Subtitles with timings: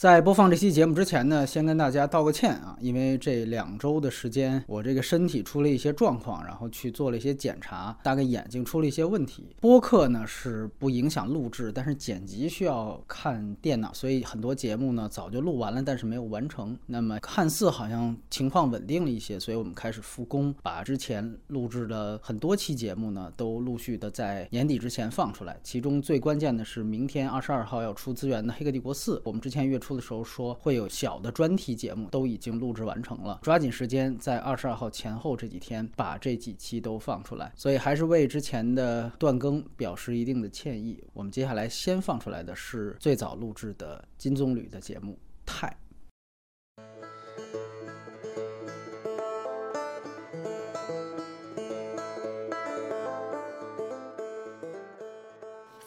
[0.00, 9.54] 在播放这期节目之前呢，先跟大家道个歉啊，因为这两周的时间，我这个身体出了一些状况，然后去做了一些检查，大概眼睛出了一些问题。
[9.60, 16.74] 播客呢是不影响录制，但是剪辑需要看电脑，所以很多节目呢早就录完了，但是没有完成。
[16.86, 25.60] 那么看似好像情况稳定了一些，所以我们开始复工，把之前录制的很多期节目呢都陆续的在年底之前放出来。
[25.62, 29.89] 其中最关键的是明天二十二号要出资源的《黑客帝国四》，我们之前月初。
[29.96, 41.02] 的时候说会有小的专题节目，都已经录制完成了，抓紧时间在二十二号前后这几天把这几期都放出来，所以还是为之前的断更表示一定的歉意。
[41.12, 45.12] 我们接下来先放出来的是最早录制的金棕榈的节目
[45.44, 45.68] 《泰》。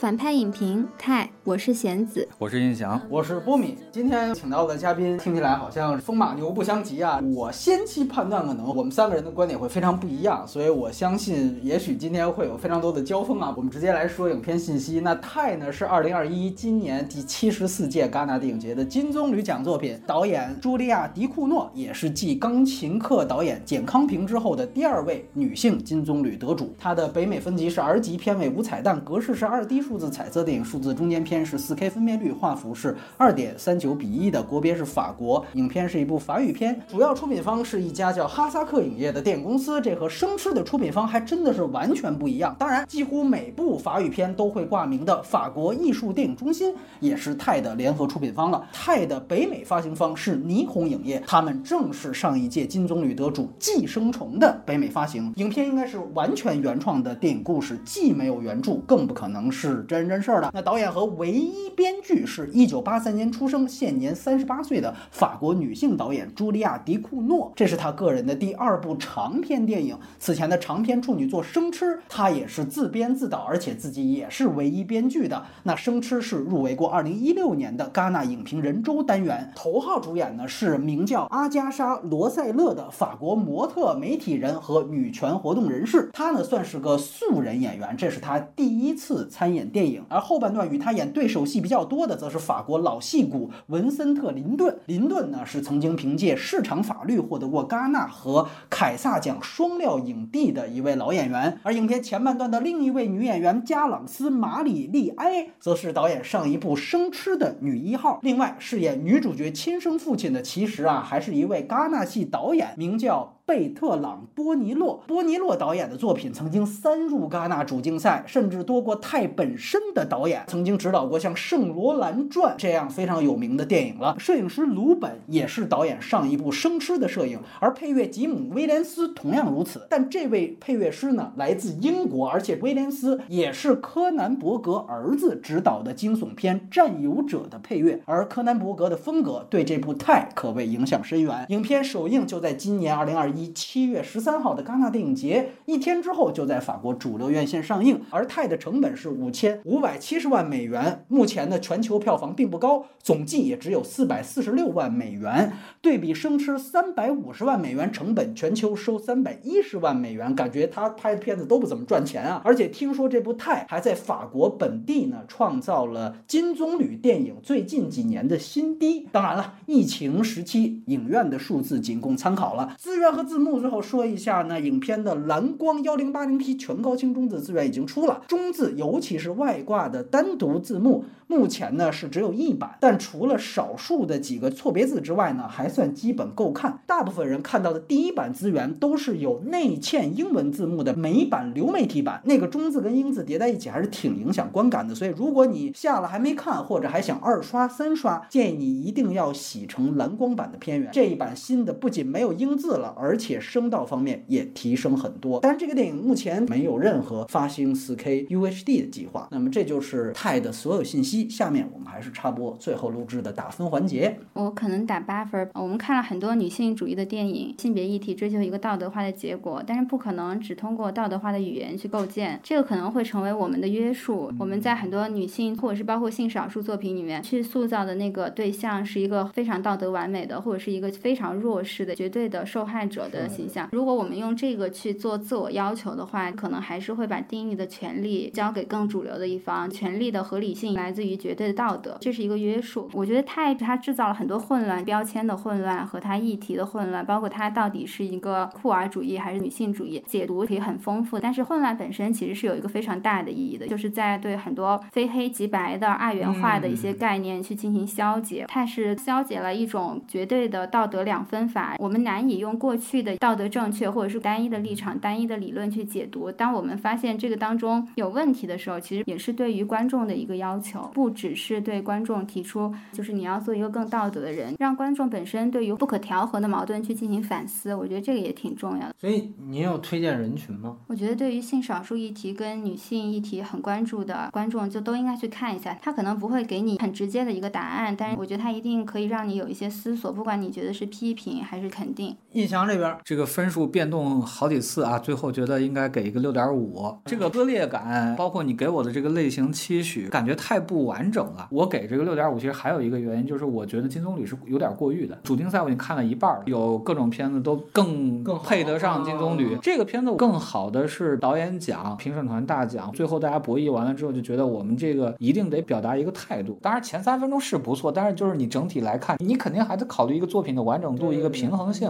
[0.03, 3.77] 反派影评，泰，我是贤子，我是印翔，我是波米。
[3.89, 7.21] 今天请到的嘉宾听起来好像风马牛不相及啊！
[7.33, 13.53] 我先期判断可能我们三个人的观点会非常不一样，所以我相信也许今天会有非常多的交锋啊！
[13.55, 14.99] 我们直接来说影片信息。
[14.99, 26.75] 那泰呢是二零二一今年第七十四届戛纳电影节的金棕榈奖作品，导演茱莉亚·迪库诺也是继《钢琴课》导演简康平之后的第二位女性金棕榈得主。
[26.77, 29.92] 她的北美分级是 R 级片尾无彩蛋，格式是二 D 数。
[29.93, 42.55] 数字彩色电影，数字中间片是 4K 分辨率，画幅是二点三九比一的，国别是法国，影片是一部法语片，主要出品方是一家叫哈萨克影业的电影公司，这和生吃的出品方还真的是完全不一样。
[42.57, 48.67] 当然，几乎每部法语片都会挂名的法国艺术电影中心也是泰的联合出品方了。
[48.73, 55.31] 泰的北美发行方是霓虹影业，他们正是上一届金棕榈得主《寄生虫》的北美发行。
[55.35, 59.82] 影片应该是完全原创的电影故事，既没有原著，更不可能是。
[59.83, 69.97] 真人真事儿的那导演和唯一编剧是一九八三年出生、现年三十八岁的法国女性导演茱莉亚·迪库诺，这是她个人的第二部长篇电影。
[70.19, 75.43] 此前的长篇处女作《生吃》，她也是自编自导，而且自己也是唯一编剧的。
[75.63, 86.09] 那《生吃》是入围过二零一六年的戛纳影评人周单元，头号主演呢是名叫阿加莎·罗塞勒的法国模特、媒体人和女权活动人士。
[86.13, 89.62] 她呢算是个素人演员，这是她第一次参演。
[89.69, 94.77] 电影，而后半段与他演对手戏比较多的，则是法国老戏骨文森特·林顿。
[94.85, 101.59] 林顿呢，是曾经凭借《市场法律》获得过戛纳和凯撒奖双料影帝的一位老演员。
[101.63, 108.19] 而影片前半段的另一位女演员加朗斯·马里利埃，则是导演上一部《生吃》的女一号。
[108.21, 113.32] 另外，饰演女主角亲生父亲的，其实啊，还是一位戛纳系导演，名叫。
[113.45, 120.45] 贝特朗·波尼洛，波尼洛导演的作品曾经三入戛纳主竞赛，甚至多过泰本身的导演。
[120.47, 124.15] 曾经指导过像《圣罗兰传》这样非常有名的电影了。
[124.17, 129.85] 摄影师鲁本也是导演上一部《生吃》的摄影，而配乐吉姆·威廉斯同样如此。
[129.89, 138.01] 但这位配乐师呢，来自英国，而且威廉斯也是柯南·伯格儿子执导的惊悚片《占有者》的配乐。
[138.05, 141.45] 而柯南·伯格的风格对这部《泰》可谓影响深远。
[141.49, 143.32] 影片首映就在今年二零二一。
[143.37, 147.99] 一七月十三号的戛纳电影节，一天之后就在法国主流院线上映。
[148.11, 155.53] 而泰的成本是五千五百七十万美元，目前的全球票房并不高，总计也只有四百四十六万美元。
[155.81, 162.41] 对比生吃三百五十万美元成本，全球收三百一十万美元，感觉他拍的片子都不怎么赚钱啊。
[162.45, 169.07] 而且听说这部泰还在法国本地呢创造了金棕榈电影最近几年的新低。
[169.11, 173.22] 当然了，疫情时期影院的数字仅供参考了，资源和。
[173.25, 181.05] 字幕最后说一下呢，影片的蓝光幺零八零 P 全高清中字资源已经出了，中字尤其是外挂的单独字幕。
[181.25, 186.81] 目前呢是只有一版，但除了少数的几个错别字之外呢，还算基本够看。
[186.85, 194.93] 大部分人看到的第一版资源都是有内嵌英文字幕的美版流媒体版，那个中字跟英字叠在一起还是挺影响观感的。
[194.93, 200.91] 所以如果你下了还没看，或者还想二刷三刷，建议你一定要洗成蓝光版的片源。
[200.91, 205.39] 这一版新的不仅没有英字了，而且声道方面也提升很多。
[205.41, 209.27] 但是这个电影目前没有任何发行 4K UHD 的计划。
[209.31, 211.29] 那么这就是泰的所有信息。
[211.29, 214.17] 下面我们还是插播最后录制的打分环节。
[214.33, 215.49] 我可能打八分。
[215.53, 222.39] 我们看了很多女性主义的电影，性别议题追求一个道德化的结果，但是不可能只通过道德化的语言去构建。
[222.43, 224.31] 这个可能会成为我们的约束。
[224.39, 233.02] 我们在很多女性或者是包括性少数作品里面去塑造的那个对象是一个非常道德完美的，或者是一个非常弱势的绝对的受害者。
[233.09, 233.69] 者的形象。
[233.71, 239.69] 如果我们用这个去做自我要求的话，可能还是会把定义的权利交给更主流的一方。
[239.69, 242.89] 权利的合理性来自于绝对的道德，这是一个约束。
[242.93, 251.19] 我觉得太它制造了很多混乱，标签的混乱和它议题的混乱，包括它到底是一个酷儿主义还是女性主义，解读可以很丰富。
[251.19, 258.45] 但是混乱本身其实是有一个非常大的意义的，就是在对很多非黑即白的二元化的一些概念去进行消解。
[258.47, 266.31] 它是消解了一种绝对的道德两分法，我们难以用过去的道德正确或者是单一的立场、单一的理论去解读。
[266.31, 277.73] 当我们发现这个当中有问题的时候，其实也是对于观众的一个要求，不只是对观众提出，就是你要做一个更道德的人，让观众本身对于不可调和的矛盾去进行反思。
[277.73, 278.95] 我觉得这个也挺重要的。
[278.99, 280.77] 所以您有推荐人群吗？
[280.87, 285.77] 我觉得对于性少数议题跟女性议题很关注的观众，就都应该去看一下。
[285.81, 292.15] 他可能不会给你很直接的一个答案，但是我觉得他一定可以让你有一些思索，不管你觉得是批评还是肯定。
[292.33, 296.95] 印象这边这个分数变动好几次啊，最后觉得应该给一个六点五。
[297.05, 301.47] 这个割裂感，包括你给我的这个类型期许，感觉太不完整了。
[301.51, 305.17] 我给这个六点五，其实还有一个原因，就是我觉得金棕榈是有点过誉的。
[305.23, 309.55] 主竞赛我已经看了一半了，有各种片子都更更配得上金棕榈。
[309.55, 316.57] 啊这个片子更好的是导演奖、评审团大奖，最后大家博弈完了之后，就觉得我们这个一定得表达一个态度。
[316.61, 321.83] 当然前三分钟是不错，但是就是你整体来看，你肯定还得考虑一个作品的完整度、一个平衡性。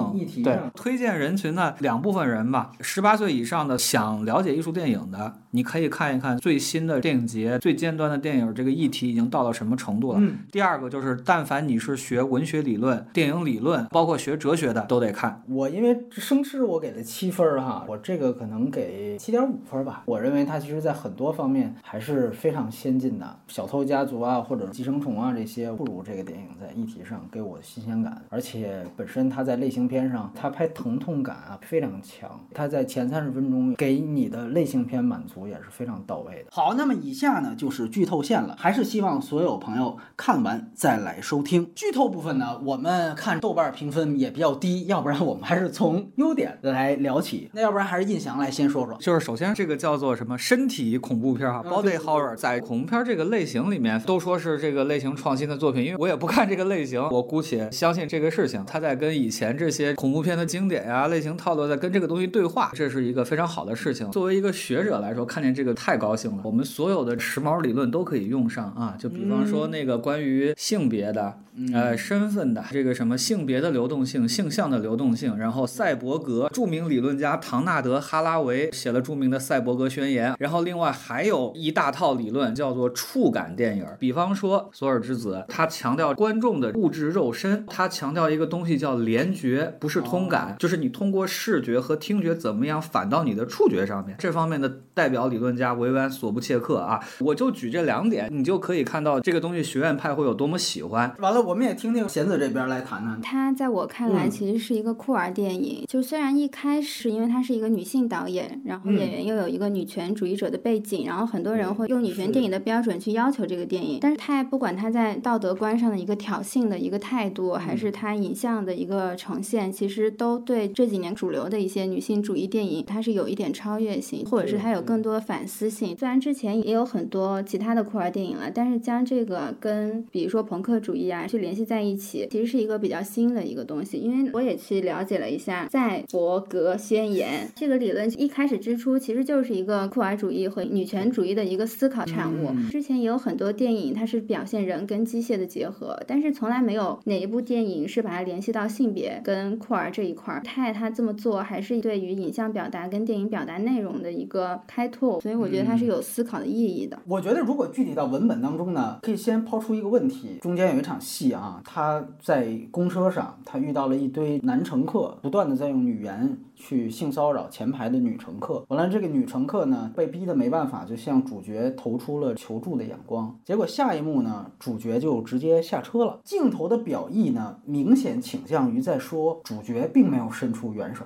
[0.43, 10.19] 对上，推荐人群呢，两部分人吧，十八岁以上的想了解艺术电影的，你可以看一看最新的电影节最尖端的电影这个议题已经到了什么程度了。
[10.19, 15.41] 嗯第二个就是，但凡你是学文学理论、电影理论，包括学哲学的，都得看。
[15.47, 20.03] 我因为生吃我给了七分儿哈，我这个可能给七点五分吧。
[20.05, 23.39] 我认为它其实在很多方面还是非常先进的。
[23.47, 28.21] 小偷家族啊，或者寄生虫啊这些，不如这个电影在议题上给我的新鲜感。
[28.27, 32.29] 而且本身它在类型片上，它拍疼痛感啊非常强。
[32.53, 36.49] 它在前三十分钟给你的类型片满足也是非常到位的。
[36.51, 41.71] 好，那么以下呢就是剧透线了，还是希望所有朋友看完再来收听。
[41.75, 47.49] 剧透部分呢，我们看豆瓣评分也比较低，要不然我们还是从优点来聊起。
[47.53, 48.97] 那要不然还是印翔来先说说。
[48.99, 64.07] 就是首先这个叫做什么身体恐怖片儿哈啊，body horror，在恐怖片儿这个类型里面都说是这个类型创新的作品，因为我也不看这个类型，我姑且相信这个事情，它在跟以前这些恐怖片的经典呀、类型套路在跟这个东西对话，这是一个非常好的事情。
[64.11, 71.39] 作为一个学者来说，看见这个太高兴了，我们所有的时髦理论都可以用上啊，就比方说那个关于性别的。
[71.71, 94.15] 呃，身份的这个什么性别的流动性、性向的流动性，然后赛博格，著名理论家唐纳德·哈拉维写了著名的《赛博格宣言》，然后另外还有一大套理论叫做触感电影，比方说《索尔之子》，他强调观众的物质肉身，他强调一个东西叫联觉，不是通感，就是你通过视觉和听觉怎么样反到你的触觉上面。
[94.19, 101.13] 这方面的代表理论家维安·索布切克啊，我就举这两点，你就可以看到这个东西学院派会有多么喜欢。
[101.19, 103.21] 完了，我们也听听贤子这边来谈谈。
[103.21, 125.95] 他在我看来嗯其实是一个酷儿电影，就虽然一开始因为她是一个女性导演，然后嗯演员又有一个女权主义者的背景，然后很多人会用女权电影的标准去要求这个电影，但是它不管她在道德观上的一个挑衅的一个态度，还是她影像的一个呈现，其实都对这几年主流的一些女性主义电影，它是有一点超越性，或者是它有更多反思性。
[125.97, 133.97] 虽然之前也有很多其他的酷儿电影了，但是将这个跟比如说朋克主义啊去联系在一起，其实是一个比较新的一个东西。
[133.97, 142.49] 因为我也去了解了一下赛博格宣言这个理论，一开始之初其实就是一个酷儿主义和女权主义的一个思考产物。
[142.49, 150.41] 嗯之前也有很多电影，它是表现人跟机械的结合，但是从来没有哪一部电影是把它联系到性别跟酷儿这一块儿。
[150.43, 156.97] 泰他这么做还是对于影像表达跟电影表达内容的一个开拓，所以我觉得它是有思考的意义的。
[157.07, 160.37] 我觉得如果具体到文本当中呢，可以先抛出一个问题。
[160.41, 168.63] 中间有一场戏啊，他在公车上，他遇到了一堆男乘客，不断的在用语言去性骚扰前排的女乘客。
[168.69, 173.37] 完了，这个女乘客呢，被逼得没办法，就向主角投出了求助的眼光。
[173.43, 176.21] 结果下一幕呢，主角就直接下车了。
[176.23, 181.03] 镜头的表意呢，明显倾向于在说主角并没有伸出援手。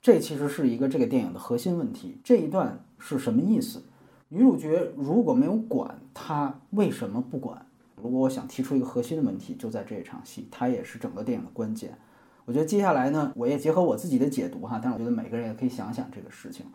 [0.00, 2.18] 这其实是一个这个电影的核心问题。
[2.22, 3.82] 这一段是什么意思？
[4.28, 7.66] 女主角如果没有管，她为什么不管？
[8.00, 11.98] 如果我想提出一个核心的问题，就在这一场戏，它也是整个电影的关键。
[12.44, 16.66] 我觉得接下来呢，我也结合我自己的解读哈，但是我觉得每个人也可以想想这个事情。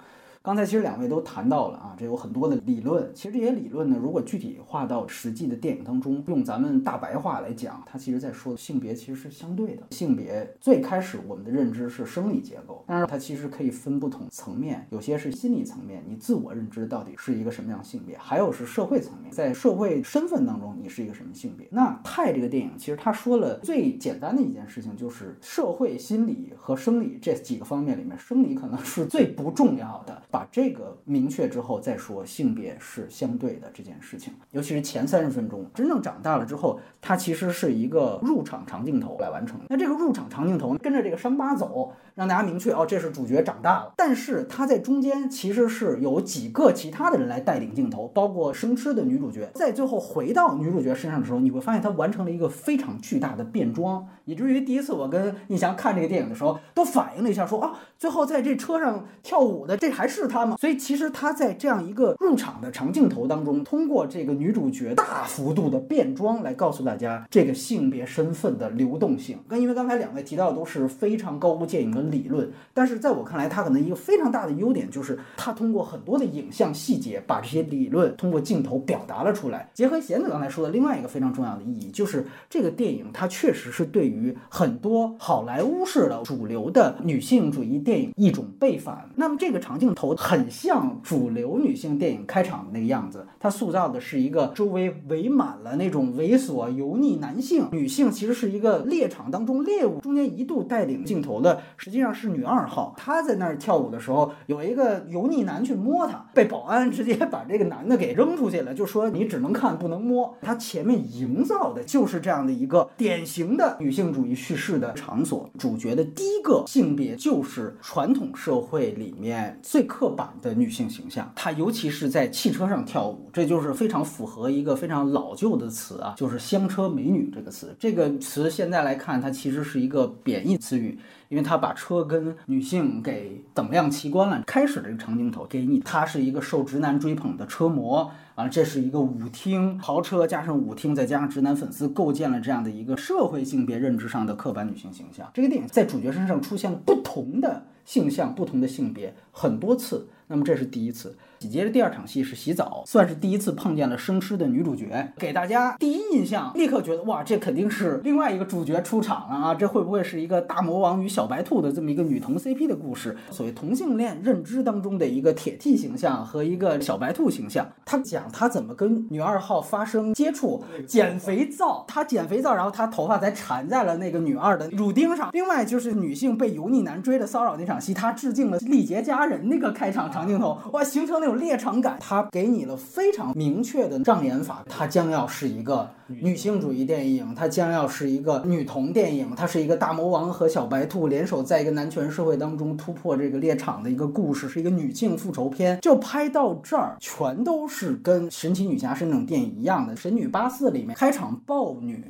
[0.47, 3.11] 刚才其实两位都谈到了啊，这有很多的理论。
[3.13, 9.83] 其实这些理论呢，如果具体化到实际的电影当中，用咱们大白话来讲，它其实在说性别其实是相对的。
[9.91, 21.67] 性别最开始我们的认知是生理结构，但是它其实可以分不同层面，有些是心理层面，你自我认知到底是一个什么样性别；还有是社会层面，在社会身份当中你是一个什么性别。
[21.71, 30.23] 那《泰》这个电影其实他说了最简单的一件事情，就是社会心理和生理这几个方面里面，生理可能是最不重要的。
[30.37, 39.59] 把这个明确之后再说性别是相对的这件事情，尤其是前三十分钟，真正长大了之后，它其实是一个入场长镜头来完成。
[39.67, 43.93] 那这个入场长镜头跟着这个伤疤走，让大家明确哦，这是主角长大了。
[43.95, 60.57] 但是他在中间其实是有几个其他的人来带领镜头，包括生吃的女主角，在最后回到女主角身上的时候，你会发现她完成了一个非常巨大的变装，以至于第一次我跟印翔看这个电影的时候，都反应了一下，说啊，最后在这车上跳舞的这还是他吗？
[60.59, 69.37] 所以其实他在这样一个入场的长镜头当中，通过这个女主角大幅度的变装来告诉大家这个性别身份的流动性。
[69.47, 79.69] 跟因为刚才两位提到的都是非常高屋建瓴的理论，但是在我看来，它可能一个非常大的优点就是它通过很多的影像细节把这些理论通过镜头表达了出来。
[79.73, 89.09] 结合贤子刚才说的另外一个非常重要的意义，就是这个电影它确实是对于很多好莱坞式的主流的女性主义电影一种背反。
[89.15, 99.99] 那么这个长镜头很像主流女性电影开场的那个样子，它塑造的是一个周围围满了那种猥琐油腻男性，女性其实是一个猎场当中猎物。
[99.99, 110.33] 中间一度带领镜头的实际际上是女二号，她在那儿跳舞的时候，有一个油腻男去摸她，被保安直接把这个男的给扔出去了，就说你只能看不能摸。
[110.41, 127.75] 他前面营造的就是这样的一个典型的女性主义叙事的场所，主角的第一个性别就是传统社会里面最刻板的女性形象，她尤其是在汽车上跳舞，这就是非常符合一个非常老旧的词啊，就是香车美女这个词。
[127.79, 130.97] 这个词现在来看，它其实是一个贬义词语。
[131.29, 134.43] 因为他把车跟女性给等量齐观了。
[134.45, 145.29] 开始的这个长镜头给你，她是一个受直男追捧的车模啊，这是一个舞厅豪车加上舞厅，再加上直男粉丝，构建了这样的一个社会性别认知上的刻板女性形象。
[145.33, 151.17] 这个电影在主角身上出现了不同的性向、不同的性别很多次，那么这是第一次。
[151.39, 159.53] 紧接着第二场戏是洗澡，算是第一次碰见了生吃的女主角，给大家第一印象立刻觉得哇，这肯定是另外一个主角出场了啊！
[159.53, 163.15] 这会不会是一个大魔王与小白兔的这么一个女同 CP 的故事？
[163.29, 175.29] 所谓同性恋认知当中的一个铁 T 形象和一个小白兔形象，他讲他怎么跟女二号发生接触，减肥皂，他减肥皂，然后他头发才缠在了那个女二的乳钉上。
[175.33, 181.26] 另外就是女性被油腻男追着骚扰那场戏，他致敬了丽杰佳人那个开场长镜头，哇，形成那。
[181.27, 195.77] 有猎场感，它给你了非常明确的障眼法，它将要是一个女性主义电影，它将要是一个女童电影，它是一个大魔王和小白兔联手在一个男权社会当中突破这个猎场的一个故事，是一个女性复仇片。
[195.81, 199.93] 就拍到这儿，全都是跟神奇女侠是那种电影一样的。
[199.97, 202.01] 神女八四里面开场暴女，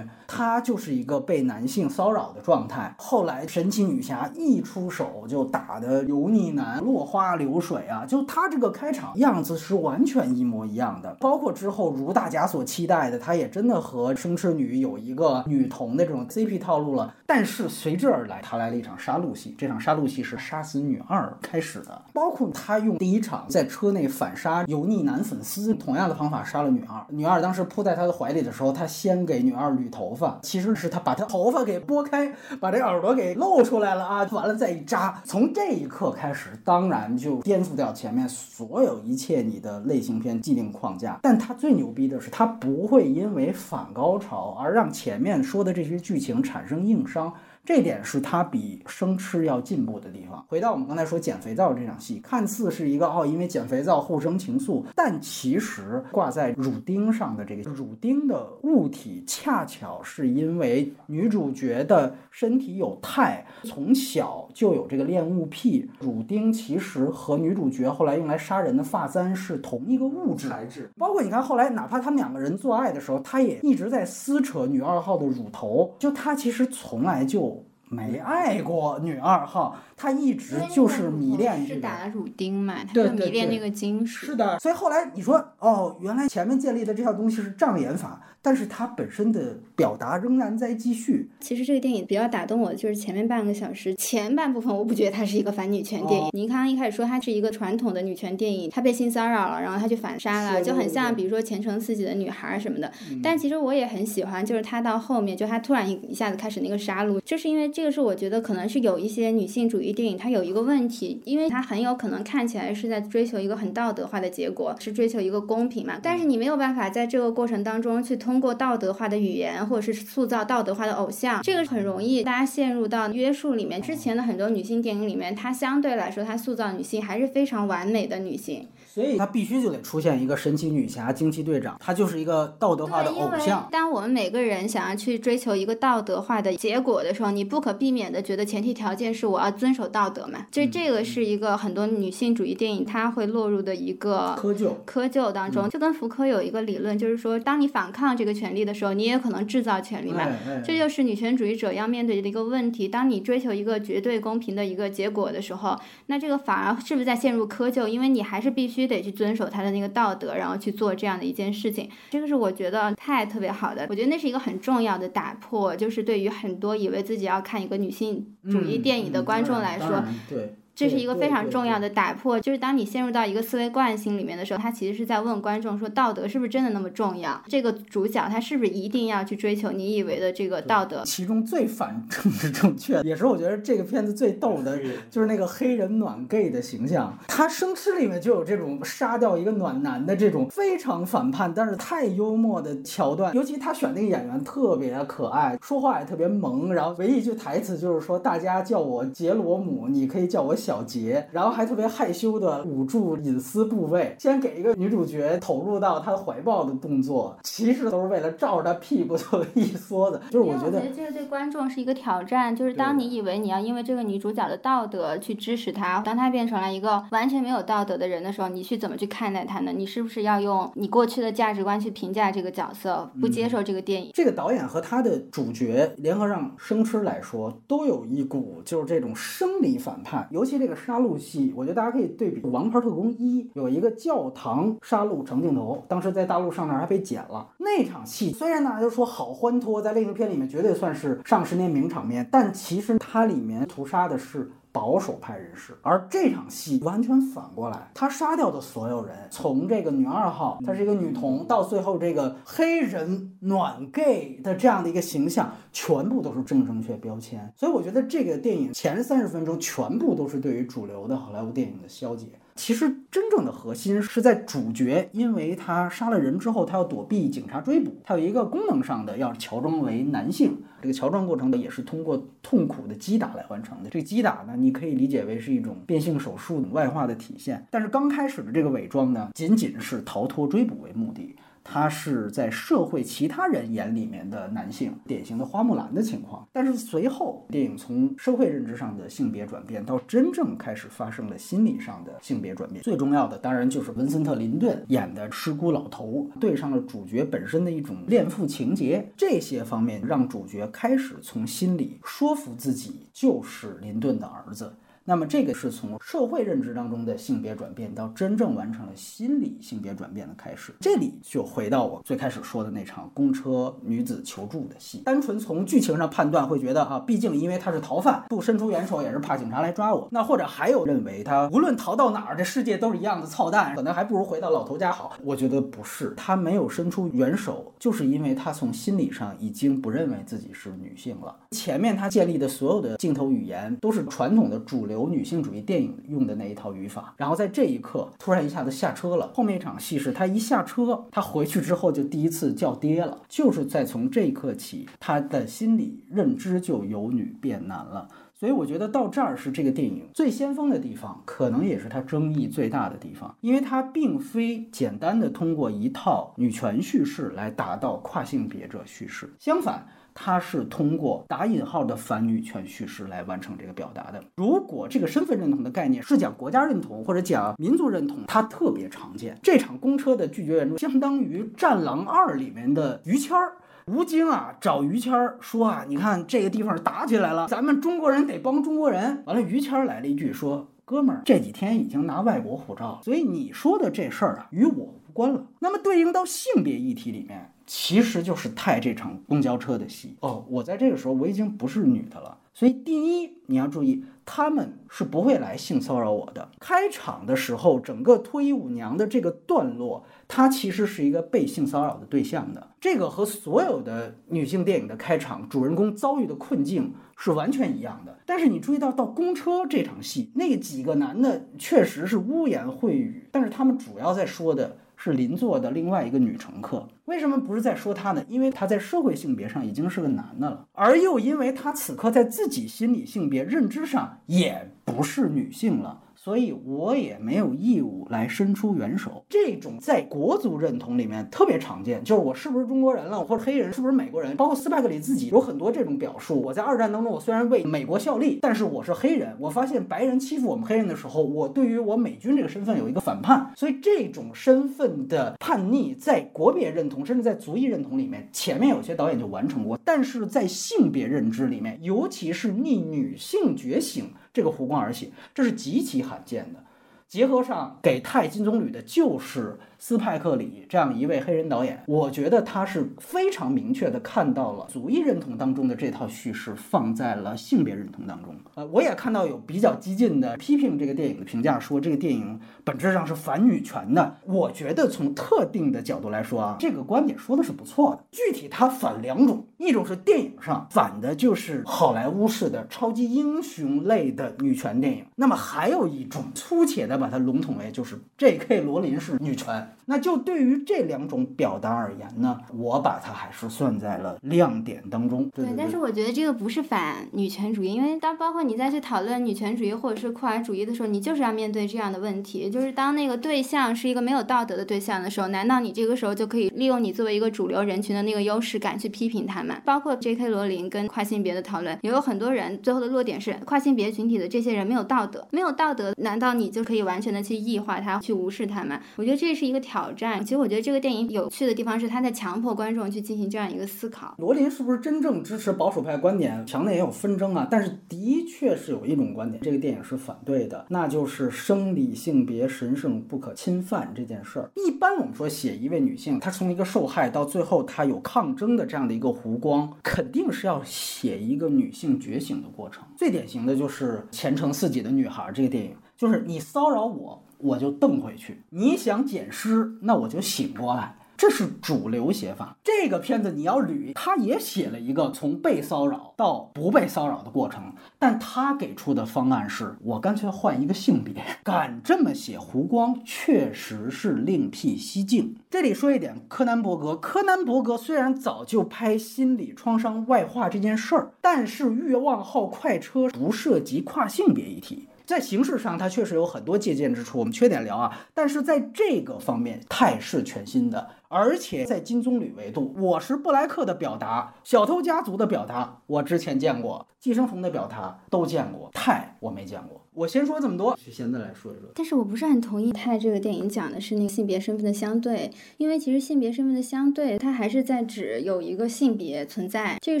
[0.28, 2.94] 她就是一个被男性骚扰的状态。
[2.98, 8.91] 后来神奇女侠一出手就打的油腻男落花流水啊，就她这个开。
[8.92, 17.14] 场样子是完全一模一样的，包括之后如大家所期待的，他也真的和生吃女有一个女同的这种 CP 套路了。
[17.26, 27.02] 但是随之而来，他来了一场杀戮戏，这场杀戮戏是杀死女二开始的，包括他用第一场在车内反杀油腻男粉丝，同样的方法杀了女二。
[27.08, 35.22] 女二当时扑在他的怀里的时候，他先给女二捋头发，其实是他把他头发给拨开，把这耳朵给露出来了啊，完了再一扎。
[35.24, 38.81] 从这一刻开始，当然就颠覆掉前面所。
[38.81, 47.32] 有有一切你的类型片既定框架，但它最牛逼的是，它不会因为反高潮而让前面说的这些剧情产生硬伤。
[47.64, 50.44] 这点是他比生吃要进步的地方。
[50.48, 65.88] 回到我们刚才说减肥皂这场戏，看似是一个哦，因为减肥皂互生情愫，但其实挂在乳钉上的这个乳钉的物体，恰巧是因为女主角的身体有肽，从小就有这个恋物癖。
[66.00, 70.90] 乳钉其实和女主角后来用来杀人的发簪是同一个物质材质。
[70.98, 77.51] 包括你看后来，哪怕他们两个人做爱的时候，他也一直在撕扯女二号的乳头，就他其实从来就。
[77.92, 81.74] 没爱过女二号，他一直就是迷恋这个。
[81.76, 82.84] 是打了乳钉嘛？
[82.84, 84.26] 他对对就迷恋那个金属。
[84.26, 91.30] 是的，所以后来你说哦，原来前面建立的这套东西是障眼法，但是它本身的表达仍然在继续。
[91.38, 96.26] 其实这个电影比较打动我的，就是前面半个小时，前半部分我不觉得它是一个反女权电影。
[96.26, 102.90] 哦您刚刚一开始说它是一个传统的女权电影，她被性骚扰了，然后她去反杀了，就很像比如说《前程似锦》的女孩什么的。
[103.10, 123.80] 嗯但其实我也很喜欢，就是她到后面，就她突然一一下子开始那个杀戮，就是因为这个是我觉得可能是有一些女性主义电影它有一个问题，因为它很有可能看起来是在追求一个很道德化的结果，是追求一个公平嘛，但是你没有办法在这个过程当中去通过道德化的语言或者是塑造道德化的偶像，这个很容易大家陷入到约束里面。
[123.82, 128.66] 之前的很多女性电影里面，它相对来说它塑造女性还是非常完美的女性。
[128.92, 133.66] 所以它必须就得出现一个神奇女侠、惊奇队长，她就是一个道德化的，偶像。
[133.72, 140.46] 当我们每个人想要去追求一个道德化的结果的时候，你不可避免的觉得前提条件是我要遵守道德嘛。
[140.50, 150.28] 就这个是一个很多女性主义电影它会落入的一个窠臼，窠臼当中，就跟福柯有一个理论，就是说，当你反抗这个权利的时候，你也可能制造权利嘛。
[150.62, 152.86] 这就是女权主义者要面对的一个问题。
[152.88, 155.74] 当你追求一个绝对公平的一个结果的时候，
[156.08, 157.86] 那这个反而是不是在陷入窠臼？
[157.86, 161.88] 因为你还是必须得去遵守他的那个道德，然后去做这样的一件事情。
[162.10, 171.88] 这个是我觉得太特别好的，我觉得那是一个很重要的打破，就是对于很多以为自己要看一个女性主义电影的观众来说，对，这是一个非常重要的。
[171.90, 177.42] 打破，就是当你陷入到一个思维惯性里面的时候，他其实是在问观众说，道德是不是真的那么重要？
[177.46, 181.02] 这个主角他是不是一定要去追求你以为的这个道德？
[181.04, 184.78] 其中最反政治 正确，也是我觉得这个片子最逗的，
[185.10, 187.16] 就是那个黑人暖 gay 的形象。
[187.28, 193.34] 他生吃里面就有这种杀掉一个暖男的这种非常反叛，但是太幽默的桥段。
[193.34, 210.20] 尤其他选那个演员特别可爱，说话也特别萌，然后唯一一句台词就是说：“大家叫我杰罗姆，你可以叫我小杰。”然后还特别害羞的捂住隐私部位，先给一个女主角投入到她的怀抱的动作，其实都是为了照着她屁股就一缩的。
[210.30, 219.72] 就是我觉得因为我觉得这个对观众是一个挑战，就是当你以为你要因为这个女主角的道德去支持她，当她变成了一个完全没有道德的人的时候，你去怎么去看待她呢？
[219.74, 224.10] 你是不是要用你过去的价值观去评价这个角色，不接受这个电影？
[224.14, 230.28] 这个导演和他的主角联合上生吃来说，都有一股就是这种生理反叛。
[230.30, 237.48] 尤其这个杀戮戏，我觉得大家可以对比《王牌特工一》，有一个教堂杀戮成镜头，当时在大陆上面还被剪了。
[237.58, 244.50] 那场戏虽然大家都说好欢脱，在类型片里面绝对算是上十年名场面，但其实它里面屠杀的是。
[244.72, 257.52] 保守派人士，而这场戏完全反过来，他杀掉的所有人，从这个女二号，她是一个女童，到最后这个黑人暖 gay 的这样的一个形象，全部都是正正确标签。
[257.54, 262.26] 所以我觉得这个电影前三十分钟全部都是对于主流的好莱坞电影的消解。
[262.54, 270.58] 其实真正的核心是在主角，因为他杀了人之后，他要躲避警察追捕，他有一个功能上的要乔装为男性。
[270.80, 273.88] 这个乔装过程呢，也是通过痛苦的击打来完成的。
[273.88, 277.64] 这个击打呢，你可以理解为是一种变性手术外化的体现。
[277.70, 281.36] 但是刚开始的这个伪装呢，仅仅是逃脱追捕为目的。
[281.64, 286.46] 他是在社会其他人眼里面的男性，典型的花木兰的情况。
[286.52, 292.82] 但是随后，电影从社会认知上的性别转变，到真正开始发生了心理上的性别转变。
[292.82, 299.12] 最重要的当然就是文森特·林顿演的失孤老头，对上了主角本身的一种恋父情节。
[299.16, 304.74] 这些方面让主角开始从心里说服自己就是林顿的儿子。
[305.04, 310.72] 那么这个是从社会认知当中的性别转变到真正完成了心理性别转变的开始。
[310.80, 314.98] 这里就回到我最开始说的那场公车女子求助的戏。
[314.98, 320.06] 单纯从剧情上判断，会觉得啊，毕竟因为他是逃犯，不伸出援手也是怕警察来抓我。
[320.12, 325.14] 那或者还有认为他无论逃到哪儿，这世界都是一样的操蛋，可能还不如回到老头家好。
[325.24, 331.34] 我觉得不是，他没有伸出援手，就是因为他从心理上已经不认为自己是女性了。
[331.50, 339.32] 前面他建立的所有的镜头语言都是传统的主流有女性主义电影用的那一套语法，然后在这一刻突然一下子下车了。
[339.34, 348.08] 后面一场戏是他一下车，他回去之后就第一次叫爹了，就是在从这一刻起，他的心理认知就由女变男了。
[348.34, 359.86] 所以我觉得到这儿是这个电影最先锋的地方，可能也是它争议最大的地方，因为它并非简单的通过一套女权叙事来达到跨性别者叙事，相反。
[360.14, 364.22] 它是通过打引号的反女权叙事来完成这个表达的。
[364.36, 369.38] 如果这个身份认同的概念是讲国家认同或者讲民族认同，它特别常见。
[369.42, 373.56] 这场公车的拒绝援助相当于《战狼二》里面的于谦儿。
[373.86, 379.22] 吴京啊找于谦儿说啊，你看这个地方打起来了，咱们中国人得帮中国人。
[379.26, 380.68] 完了，于谦儿来了一句说。
[380.84, 385.46] 哥们儿，这几天已经拿外国护照，所以你说的这事儿啊，与我无关了。
[385.60, 390.44] 那么对应到性别议题里面，其实就是太这场公交车的戏哦。
[390.48, 396.48] 我在这个时候我已经不是女的了，所以第一你要注意，他们是不会来性骚扰我的。
[396.60, 402.68] 开场的时候，整个脱衣舞娘的这个段落，她其实是一个被性骚扰的对象的。
[402.80, 406.94] 这个和所有的女性电影的开场，主人公遭遇的困境。
[407.14, 416.86] 是完全一样的，但是你注意到到公车这场戏，那几个男的确实是污言秽语，但是他们主要在说的是邻座的另外一个女乘客。
[417.06, 418.24] 为什么不是在说她呢？
[418.28, 426.00] 因为她在社会性别上已经是个男的了，而又因为她此刻在自己心理性别认知上也不是女性了。
[426.22, 429.24] 所以我也没有义务来伸出援手。
[429.28, 434.36] 这种在国族认同里面特别常见，就是我是不是中国人了，或者黑人是不是美国人？
[434.36, 436.40] 包括斯派克里自己有很多这种表述。
[436.40, 439.36] 我在二战当中，我虽然为美国效力，但是我是黑人。
[439.40, 443.50] 我发现白人欺负我们黑人的时候，我对于我美军这个身份有一个反叛。
[443.56, 454.08] 所以这种身份的叛逆，在国别认同甚至在族裔认同里面，前面有些导演就完成过，但是在性别认知里面，尤其是逆女性觉醒。
[454.32, 456.64] 这个湖光而起，这是极其罕见的。
[457.06, 468.32] 结合上给太金棕榈的就是斯派克里这样一位黑人导演，我觉得他是非常明确的看到了族裔认同当中的这套叙事放在了性别认同当中。
[468.54, 474.18] 呃，我也看到有比较激进的批评这个电影的评价，说这个电影本质上是反女权的。
[474.24, 478.04] 我觉得从特定的角度来说啊，这个观点说的是不错的。
[478.12, 486.96] 具体他反两种，一种是电影上反的就是好莱坞式的超级英雄类的女权电影，那么还有一种粗浅的。
[487.02, 488.60] 把它笼统为就是 J.K.
[488.60, 495.28] 罗琳式女权，那就对于这两种表达而言呢，我把它还是算在了亮点当中。
[495.34, 509.60] 对，但是我觉得这个不是反女权主义，因为当包括你再去讨论女权主义或者是酷儿主义的时候，你就是要面对这样的问题，就是当那个对象是一个没有道德的对象的时候，难道你这个时候就可以利用你作为一个主流人群的那个优势感去批评他们？
[509.64, 510.28] 包括 J.K.
[510.28, 516.92] 罗琳跟跨性别的讨论，也有很多人最后的落点是跨性别群体的这些人没有道德，没有道德，难道你就可以完？
[516.92, 520.22] 完全的去异化他，去无视他们，我觉得这是一个挑战。
[520.22, 524.14] 其实我觉得这个电影有趣的地方是，他在强迫观众去进行这样一个思考。
[524.18, 526.44] 罗琳是不是真正支持保守派观点？
[526.44, 527.48] 墙内也有纷争啊。
[527.50, 534.50] 但是的确是有一种观点，这个电影是反对的，那就是生理性别神圣不可侵犯这件事儿。
[534.56, 542.82] 一般我们说写一位女性，她从一个受害到最后她有抗争的这样的一个弧光，肯定是要写一个女性觉醒的过程。
[542.96, 545.76] 最典型的就是《前程似锦的女孩》这个电影。
[545.94, 550.96] 就是你骚扰我，我就瞪回去；你想捡尸，那我就醒过来。
[551.14, 552.56] 这是主流写法。
[552.64, 561.14] 这个片子你要捋，他也写了一个从被骚扰到不被骚扰的过程，但他给出的方案是我干脆换一个性别。
[561.44, 565.36] 敢这么写，胡光确实是另辟蹊径。
[565.48, 574.88] 这里说一点，柯南伯格，柯南伯格虽然早就拍心理创伤外化这件事儿，但是《欲望号快车》不涉及跨性别议题。
[575.04, 577.18] 在形式上，它确实有很多借鉴之处。
[577.18, 580.90] 我们缺点聊啊，但是在这个方面，太是全新的。
[581.08, 589.81] 而且在金棕榈维度，我是布莱克的表达，小偷家族的表达，我之前见过；寄生虫的表达都见过，泰我没见过。
[589.94, 591.68] 我先说这么多，现在来说一说。
[591.74, 599.76] 但是我不是很同意泰这个电影讲的是那个性别身份的相对，因为其实性别身份的相对，它还是在指有一个性别存在。
[599.82, 600.00] 这个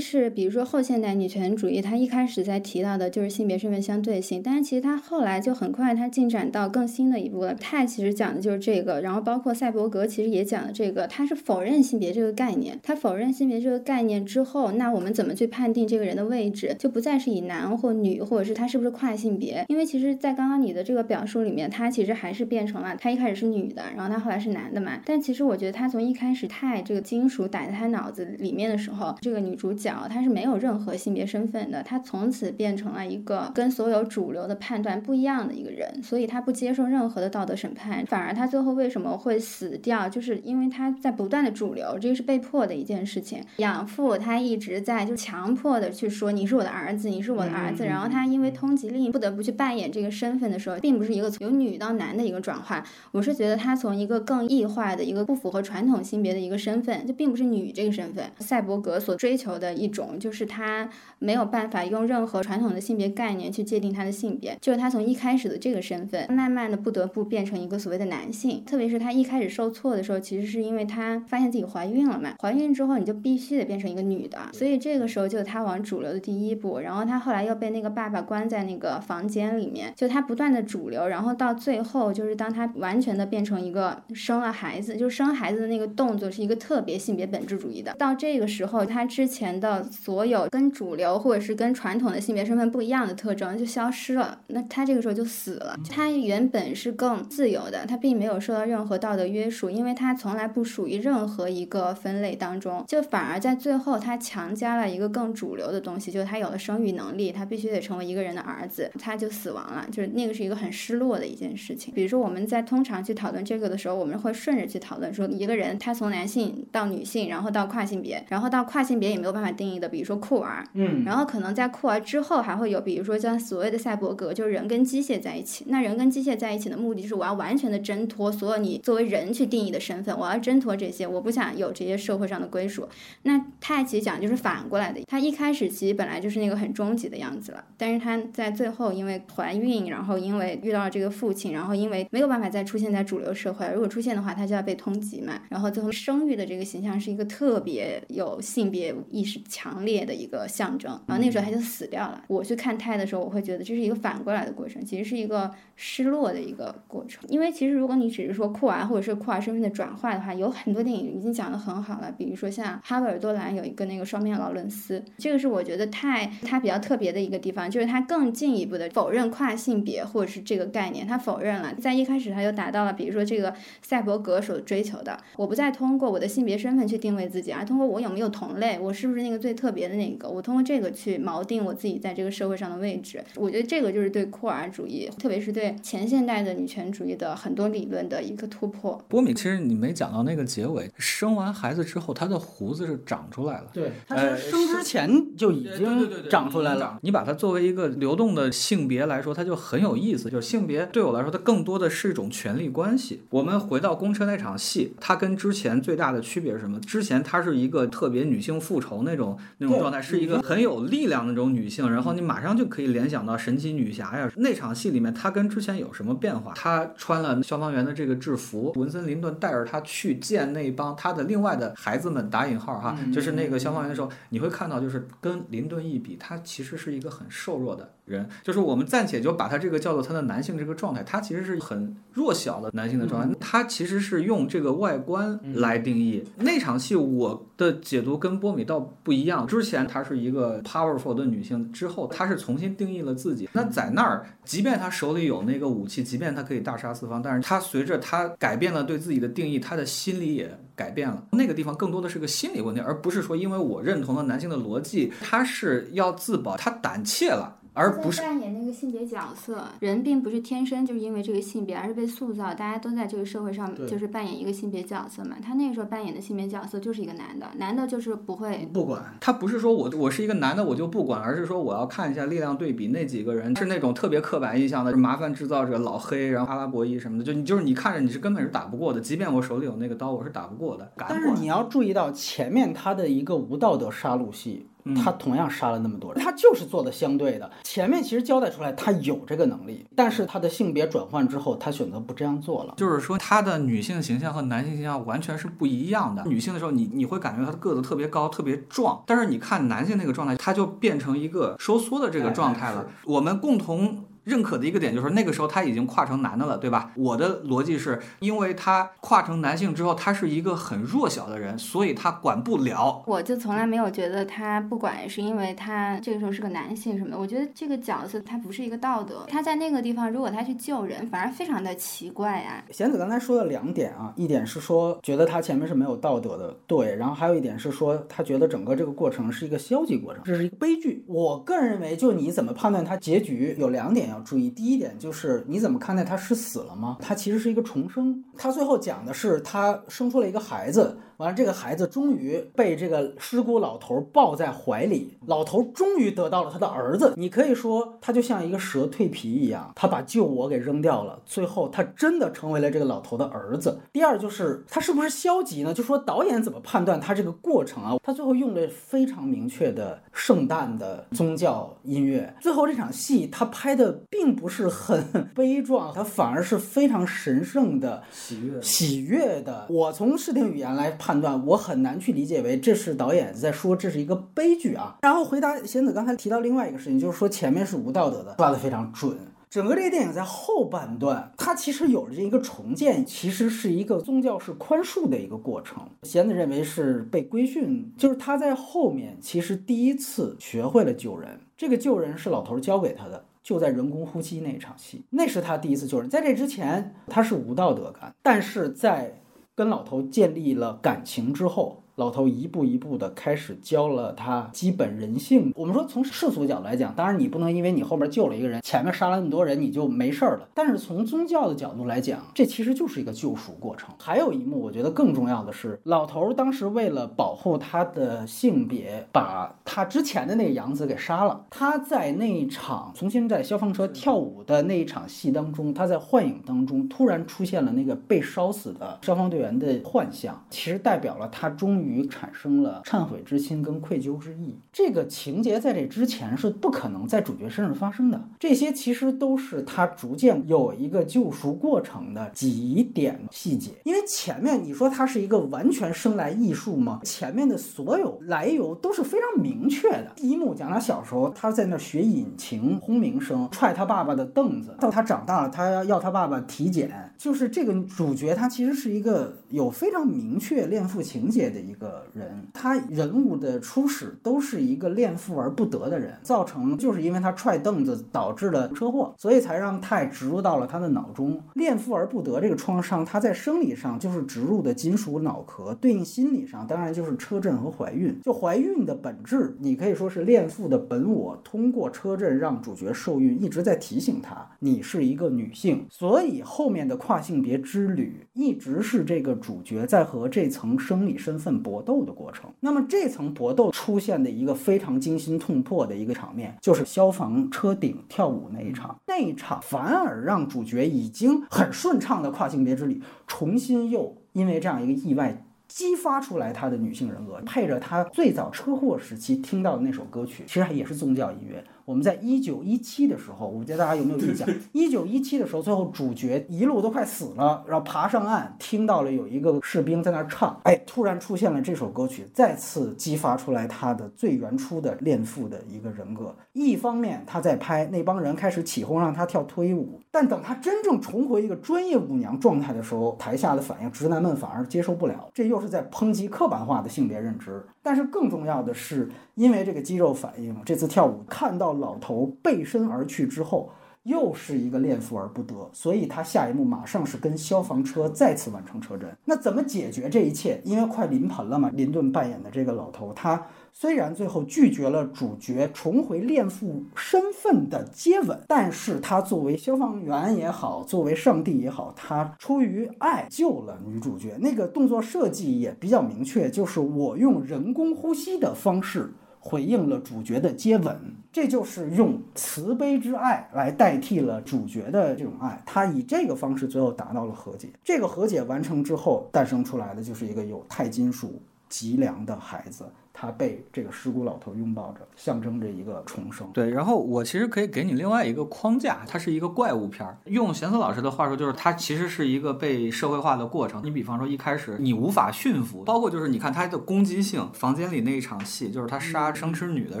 [0.00, 7.54] 是比如说后现代女权主义，它一开始在提到的就是性别身份相对性，但是其实它后来就很快它进展到更新的一步了。
[7.54, 12.80] 泰其实讲的就是这个，然后包括赛博格其实也讲的这个，他是否认性别这个概念。
[12.82, 19.81] 他否认性别这个概念之后，那我们怎么去判定这个人的位置，就不再是以男或女，或者是他是不是跨性别，因为。
[19.84, 24.92] 其实，在刚刚你的这个表述里面，他其实还是变成了他一开始是女的，然后他后来是男的嘛。
[25.04, 43.42] 但其实我觉得他从一开始太这个金属打在他脑子里面的时候，这个女主角她是没有任何性别身份的，她从此变成了一个跟所有主流的判断不一样的一个人，所以她不接受任何的道德审判，反而她最后为什么会死掉，就是因为她在不断的主流，这个是被迫的一件事情。
[43.56, 49.71] 养父他一直在就强迫的去说你是我的儿子，你是我的儿子，然后他因为通缉令不得不去扮。
[49.72, 52.84] 扮演这个身份的时候，并不是一个从由女到男的一个转换。
[53.10, 58.30] 我是觉得他从一个更异化的一个不符合传统性别的一个身份，就并不是女这个身份。
[58.38, 68.62] 赛博格所追求的一种，就是他没有办法用任何传统的性别概念去界定他的性别，就是他从一开始的这个身份，慢慢的不得不变成一个所谓的男性。
[68.66, 76.80] 特别是他一开始受挫的时候，其实是因为他发现自己怀孕了嘛，怀孕之后你就必须得变成一个女的，所以这个时候就是他往主流的第一步。
[76.80, 87.94] 然后他后来又被那个爸爸关在那个房间里里面，就他不断的主流，然后到最后就是当他完全的变成一个生了孩子，就生孩子的那个动作是一个特别性别本质主义的。
[87.94, 95.76] 到这个时候，他之前的所有跟主流或者是跟传统的性别身份不一样的特征就消失了，那他这个时候就死了。
[95.88, 111.94] 他原本是更自由的，他并没有受到任何道德约束，因为他从来不属于任何一个分类当中，就反而在最后他强加了一个更主流的东西，就是他有了生育能力，他必须得成为一个人的儿子，他就死亡了，就是那个是一个很失落的一件事情。
[111.94, 125.64] 比如说我们在通常去讨论这个的时候，我们会顺着去讨论说一个人他从男性到女性，然后到跨性别，然后到跨性别也没有办法定义的，比如说酷儿，嗯，然后可能在酷儿之后还会有，比如说像所谓的赛博格，就是人跟机械在一起。
[125.68, 132.88] 那人跟机械在一起的目的就是我要完全的挣脱所有你作为人去定义的身份，我要挣脱这些，我不想有这些社会上的归属。
[133.22, 145.40] 那他其实讲就是反过来的，他一开始其实本来就是那个很终极的样子了，但是他在最后因为怀孕，然后因为遇到了这个父亲，然后因为没有办法再出现在主流社会，如果出现的话，他就要被通缉嘛。
[145.48, 152.22] 然后最后生育的这个形象是一个特别有性别意识强烈的一个象征，然后那时候他就死掉了。
[152.28, 157.24] 我去看胎的时候，我会觉得这是一个反过来的过程，其实是一个失落的一个过程。
[157.28, 183.24] 因为其实如果你只是说酷儿或者是酷儿身份的转化的话，有很多电影已经讲得很好了，比如说像哈维尔多兰有一个那个双面劳伦斯，这个是我觉得太它比较特别的一个地方，就是它更进一步的否认跨性别或者是这个概念，他否认了，在一开始他就达到了，比如说这个赛博格所追求的，我不再通过我的性别身份去定位自己，而通过我有没有同类，我是不是那个最特别的那个，我通过这个去锚定我自己在这个社会上的位置。
[183.36, 189.02] 我觉得这个就是对酷儿主义，特别是对前现代的女权主义的很多理论的一个突破。
[189.08, 193.70] 波米，其实你没讲到那个结尾，生完孩子之后，他的胡子是长出来了。
[193.72, 196.98] 对，他呃是生之前就已经长出来了。。
[197.02, 200.30] 你把它作为一个流动的性别来说，它就很有意思。
[200.30, 203.22] 就是性别对我来说，它更多的是一种权力关系。
[203.30, 206.78] 我们回到公车那场戏，它跟之前最大的区别是什么？
[206.80, 214.30] 之前它是一个特别女性复仇那种那种状态，是一个很有力量的那种女性，然后你马上就可以联想到神奇女侠呀。
[214.36, 216.52] 那场戏里面，她跟之前有什么变化？
[216.54, 236.22] 她穿了消防员的这个制服，文森林顿带着她去见那帮她的另外的孩子们，打引号哈，就是那个消防员的时候，你会看到，就是跟林顿一比，她其实是一个很瘦弱的人，就是我们暂且就把他这个叫做他的男性这个状态，他其实是很弱小的男性的状态，他其实是用这个外观来定义。
[236.36, 243.48] 那场戏我的解读跟波米倒不一样，之前她是一个 powerful 的女性，之后她是重新定义了自己。
[243.54, 251.24] 那在那儿，即便她手里有那个武器，即便她可以大杀四方，但是她随着她改变了对自己的定义，她的心理也改变了。
[251.32, 257.58] 那个地方更多的是个心理问题，而不是说因为我认同了男性的逻辑，他是要自保，他胆怯了。
[257.74, 262.52] 而不是扮演那个性别角色，人并不是天生就是因为这个性别，而是被塑造。
[262.52, 265.36] 大家都在这个社会上对就是扮演一个性别角色嘛。
[265.42, 280.92] 他那个时候扮演的性别角色就是一个男的，男的就是不会不管，他不是说我我是一个男的我就不管，而是说我要看一下力量对比，那几个人是那种特别刻板印象的麻烦制造者老黑，然后阿拉伯裔什么的，就你就是你看着你是根本是打不过的，即便我手里有那个刀，我是打不过的。
[280.96, 284.66] 但是你要注意到前面他的一个无道德杀戮戏。
[284.84, 287.50] 嗯他同样杀了那么多人，他就是做的相对的。
[287.62, 292.74] 前面其实交代出来他有这个能力，但是他的性别转换之后，他选择不这样做了。
[292.76, 296.24] 就是说，他的女性形象和男性形象完全是不一样的。
[296.26, 302.92] 女性的时候，你你会感觉他的个子特别高、特别壮，但是你看男性那个状态，他就变成一个收缩的这个状态了哎。
[303.04, 304.04] 我们共同。
[304.24, 306.90] 认可的一个点就是那个时候他已经跨成男的了，对吧？
[306.96, 313.02] 我的逻辑是因为他跨成男性之后，他是一个很弱小的人，所以他管不了。
[313.06, 319.24] 我就从来没有觉得他不管是因为他这个时候是个男性什么的，我觉得这个角色他不是一个道德。
[319.28, 322.62] 他在那个地方，如果他去救人，反而非常的奇怪啊。
[322.70, 331.04] 贤子刚才说了两点啊，一点是说觉得他前面是没有道德的，对，然后还有一点是说他觉得整个这个过程是一个消极过程，这是一个悲剧。
[331.08, 334.50] 我个人认为，就你怎么判断他结局，有两点要注意。
[334.50, 336.98] 第一点就是你怎么看待他是死了吗？
[337.00, 340.96] 他其实是一个重生，他最后讲的是他生出了一个孩子。
[341.22, 347.14] 完了，这个孩子终于被这个尸骨老头抱在怀里，老头终于得到了他的儿子。
[347.16, 353.78] 你可以说，他就像一个蛇蜕皮一样，他把旧我给扔掉了，最后他真的成为了这个老头的儿子。
[353.92, 355.72] 第二就是他是不是消极呢？
[355.72, 357.96] 就说导演怎么判断他这个过程啊？
[358.02, 368.02] 他最后用了非常明确的圣诞的宗教音乐，最后这场戏他拍的并不是很悲壮，他反而是非常神圣的。
[368.10, 369.66] 喜悦，喜悦的。
[369.68, 374.96] 我从视听语言来判判断，我很难去理解为这是导演在说这是一个悲剧啊。
[375.02, 379.14] 然后回答贤子刚才提到另外一个事情，就是说前面是无道德的，抓得非常准。
[379.50, 385.86] 整个这个电影在后半段，它其实有着这一个重建，其实是一个宗教式宽恕的一个过程。
[386.04, 393.26] 贤子认为是被规训，就是他在后面其实第一次学会了救人，这个救人是老头教给他的。
[393.42, 396.08] 就在人工呼吸那场戏，那是他第一次救人。
[396.08, 399.20] 在这之前，他是无道德感，但是在
[399.54, 401.81] 跟老头建立了感情之后。
[402.02, 405.52] 老头一步一步的开始教了他基本人性。
[405.54, 410.48] 我们说从世俗角度来讲，当然你不能因为你后面救了一个人，前面杀了那么多人，你就没事儿了。
[410.52, 413.94] 但是从宗教的角度来讲，这其实就是一个救赎过程。
[414.00, 421.44] 还有一幕，我觉得更重要的是，老头当时为了保护他的性别，把他之前的那个养子给杀了。
[421.50, 431.91] 他在那一场重新在消防车跳舞的那一场戏当中，他在幻影当中突然出现了那个被烧死的消防队员的幻象，其实代表了他终于。
[431.92, 438.20] 于产生了忏悔之心跟愧疚之意，这个情节在这之前是不可能在主角身上发生的。
[438.40, 443.72] 这些其实都是他逐渐有一个救赎过程的几点细节。
[443.84, 447.00] 因为前面你说他是一个完全生来艺术吗？
[447.04, 450.12] 前面的所有来由都是非常明确的。
[450.16, 457.12] 第一幕讲他小时候，他在那学引擎轰鸣声，踹他爸爸的凳子，到他长大了，他要他爸爸体检。
[457.18, 462.02] 就是这个主角，他其实是一个有非常明确恋父情节的一个。
[462.12, 471.40] 人，他人物的初始都是一个恋父而不得的人，造成就是因为他踹凳子导致了车祸，所以才让泰植入到了他的脑中。
[471.54, 478.18] 恋父而不得这个创伤，他在生理上就是植入的金属脑壳，对应心理上当然就是车震和怀孕。
[478.22, 491.82] 就怀孕的本质，你可以说是恋父的本我通过车震让主角受孕，一直在提醒他你是一个女性，所以后面的跨性别之旅一直是这个主角在和这层生理身份搏。
[491.84, 498.96] 斗的过程，那么这层搏斗出现的一个非常惊心痛魄的一个场面，就是消防车顶跳舞那一场。
[499.08, 511.64] 那一场反而让主角已经很顺畅的跨性别之旅，重新又因为这样一个意外激发出来他的女性人格，配着他最早车祸时期听到的那首歌曲，其实也是宗教音乐。
[511.84, 514.48] 我们在一九一七的时候，我不知道大家有没有印象？
[514.72, 526.34] 一九一七的时候，最后主角一路都快死了，然后爬上岸，听到了有一个士兵在那儿唱，哎，突然出现了这首歌曲，再次激发出来他的最原初的恋父的一个人格。
[526.52, 537.62] 一方面他在拍那帮人开始起哄让他跳脱衣舞，但等他真正重回一个专业舞娘状态的时候，台下的反应，直男们反而接受不了，这又是在抨击刻板化的性别认知。
[537.82, 543.70] 但是更重要的是，因为这个肌肉反应，这次跳舞看到老头背身而去之后，
[544.04, 549.08] 又是一个恋父而不得，所以他下一幕马上是跟消防车再次完成车震。
[549.24, 550.60] 那怎么解决这一切？
[550.64, 553.46] 因为快临盆了嘛，林顿扮演的这个老头他。
[553.74, 564.36] 虽然最后拒绝了主角重回恋父身份的接吻，但是他作为消防员也好，作为上帝也好，他出于爱救了女主角。
[564.38, 575.60] 那个动作设计也比较明确，就是我用人工呼吸的方式回应了主角的接吻，这就是用慈悲之爱来代替了主角的这种爱。
[575.66, 577.68] 他以这个方式最后达到了和解。
[577.82, 582.84] 这个和解完成之后，诞生出来的就是一个有钛金属脊梁的孩子。
[583.12, 586.48] 他被这个尸骨老头拥抱着，象征着一个重生。
[586.52, 590.16] 对，然后我其实可以给你另外一个框架，它是一个怪物片儿。
[590.24, 593.82] 用贤思老师的话说，就是它其实是一个被社会化的过程。
[593.84, 600.00] 你比方说一开始你无法驯服，包括就是你看它的攻击性，房间里那一场戏，就是他杀生吃女的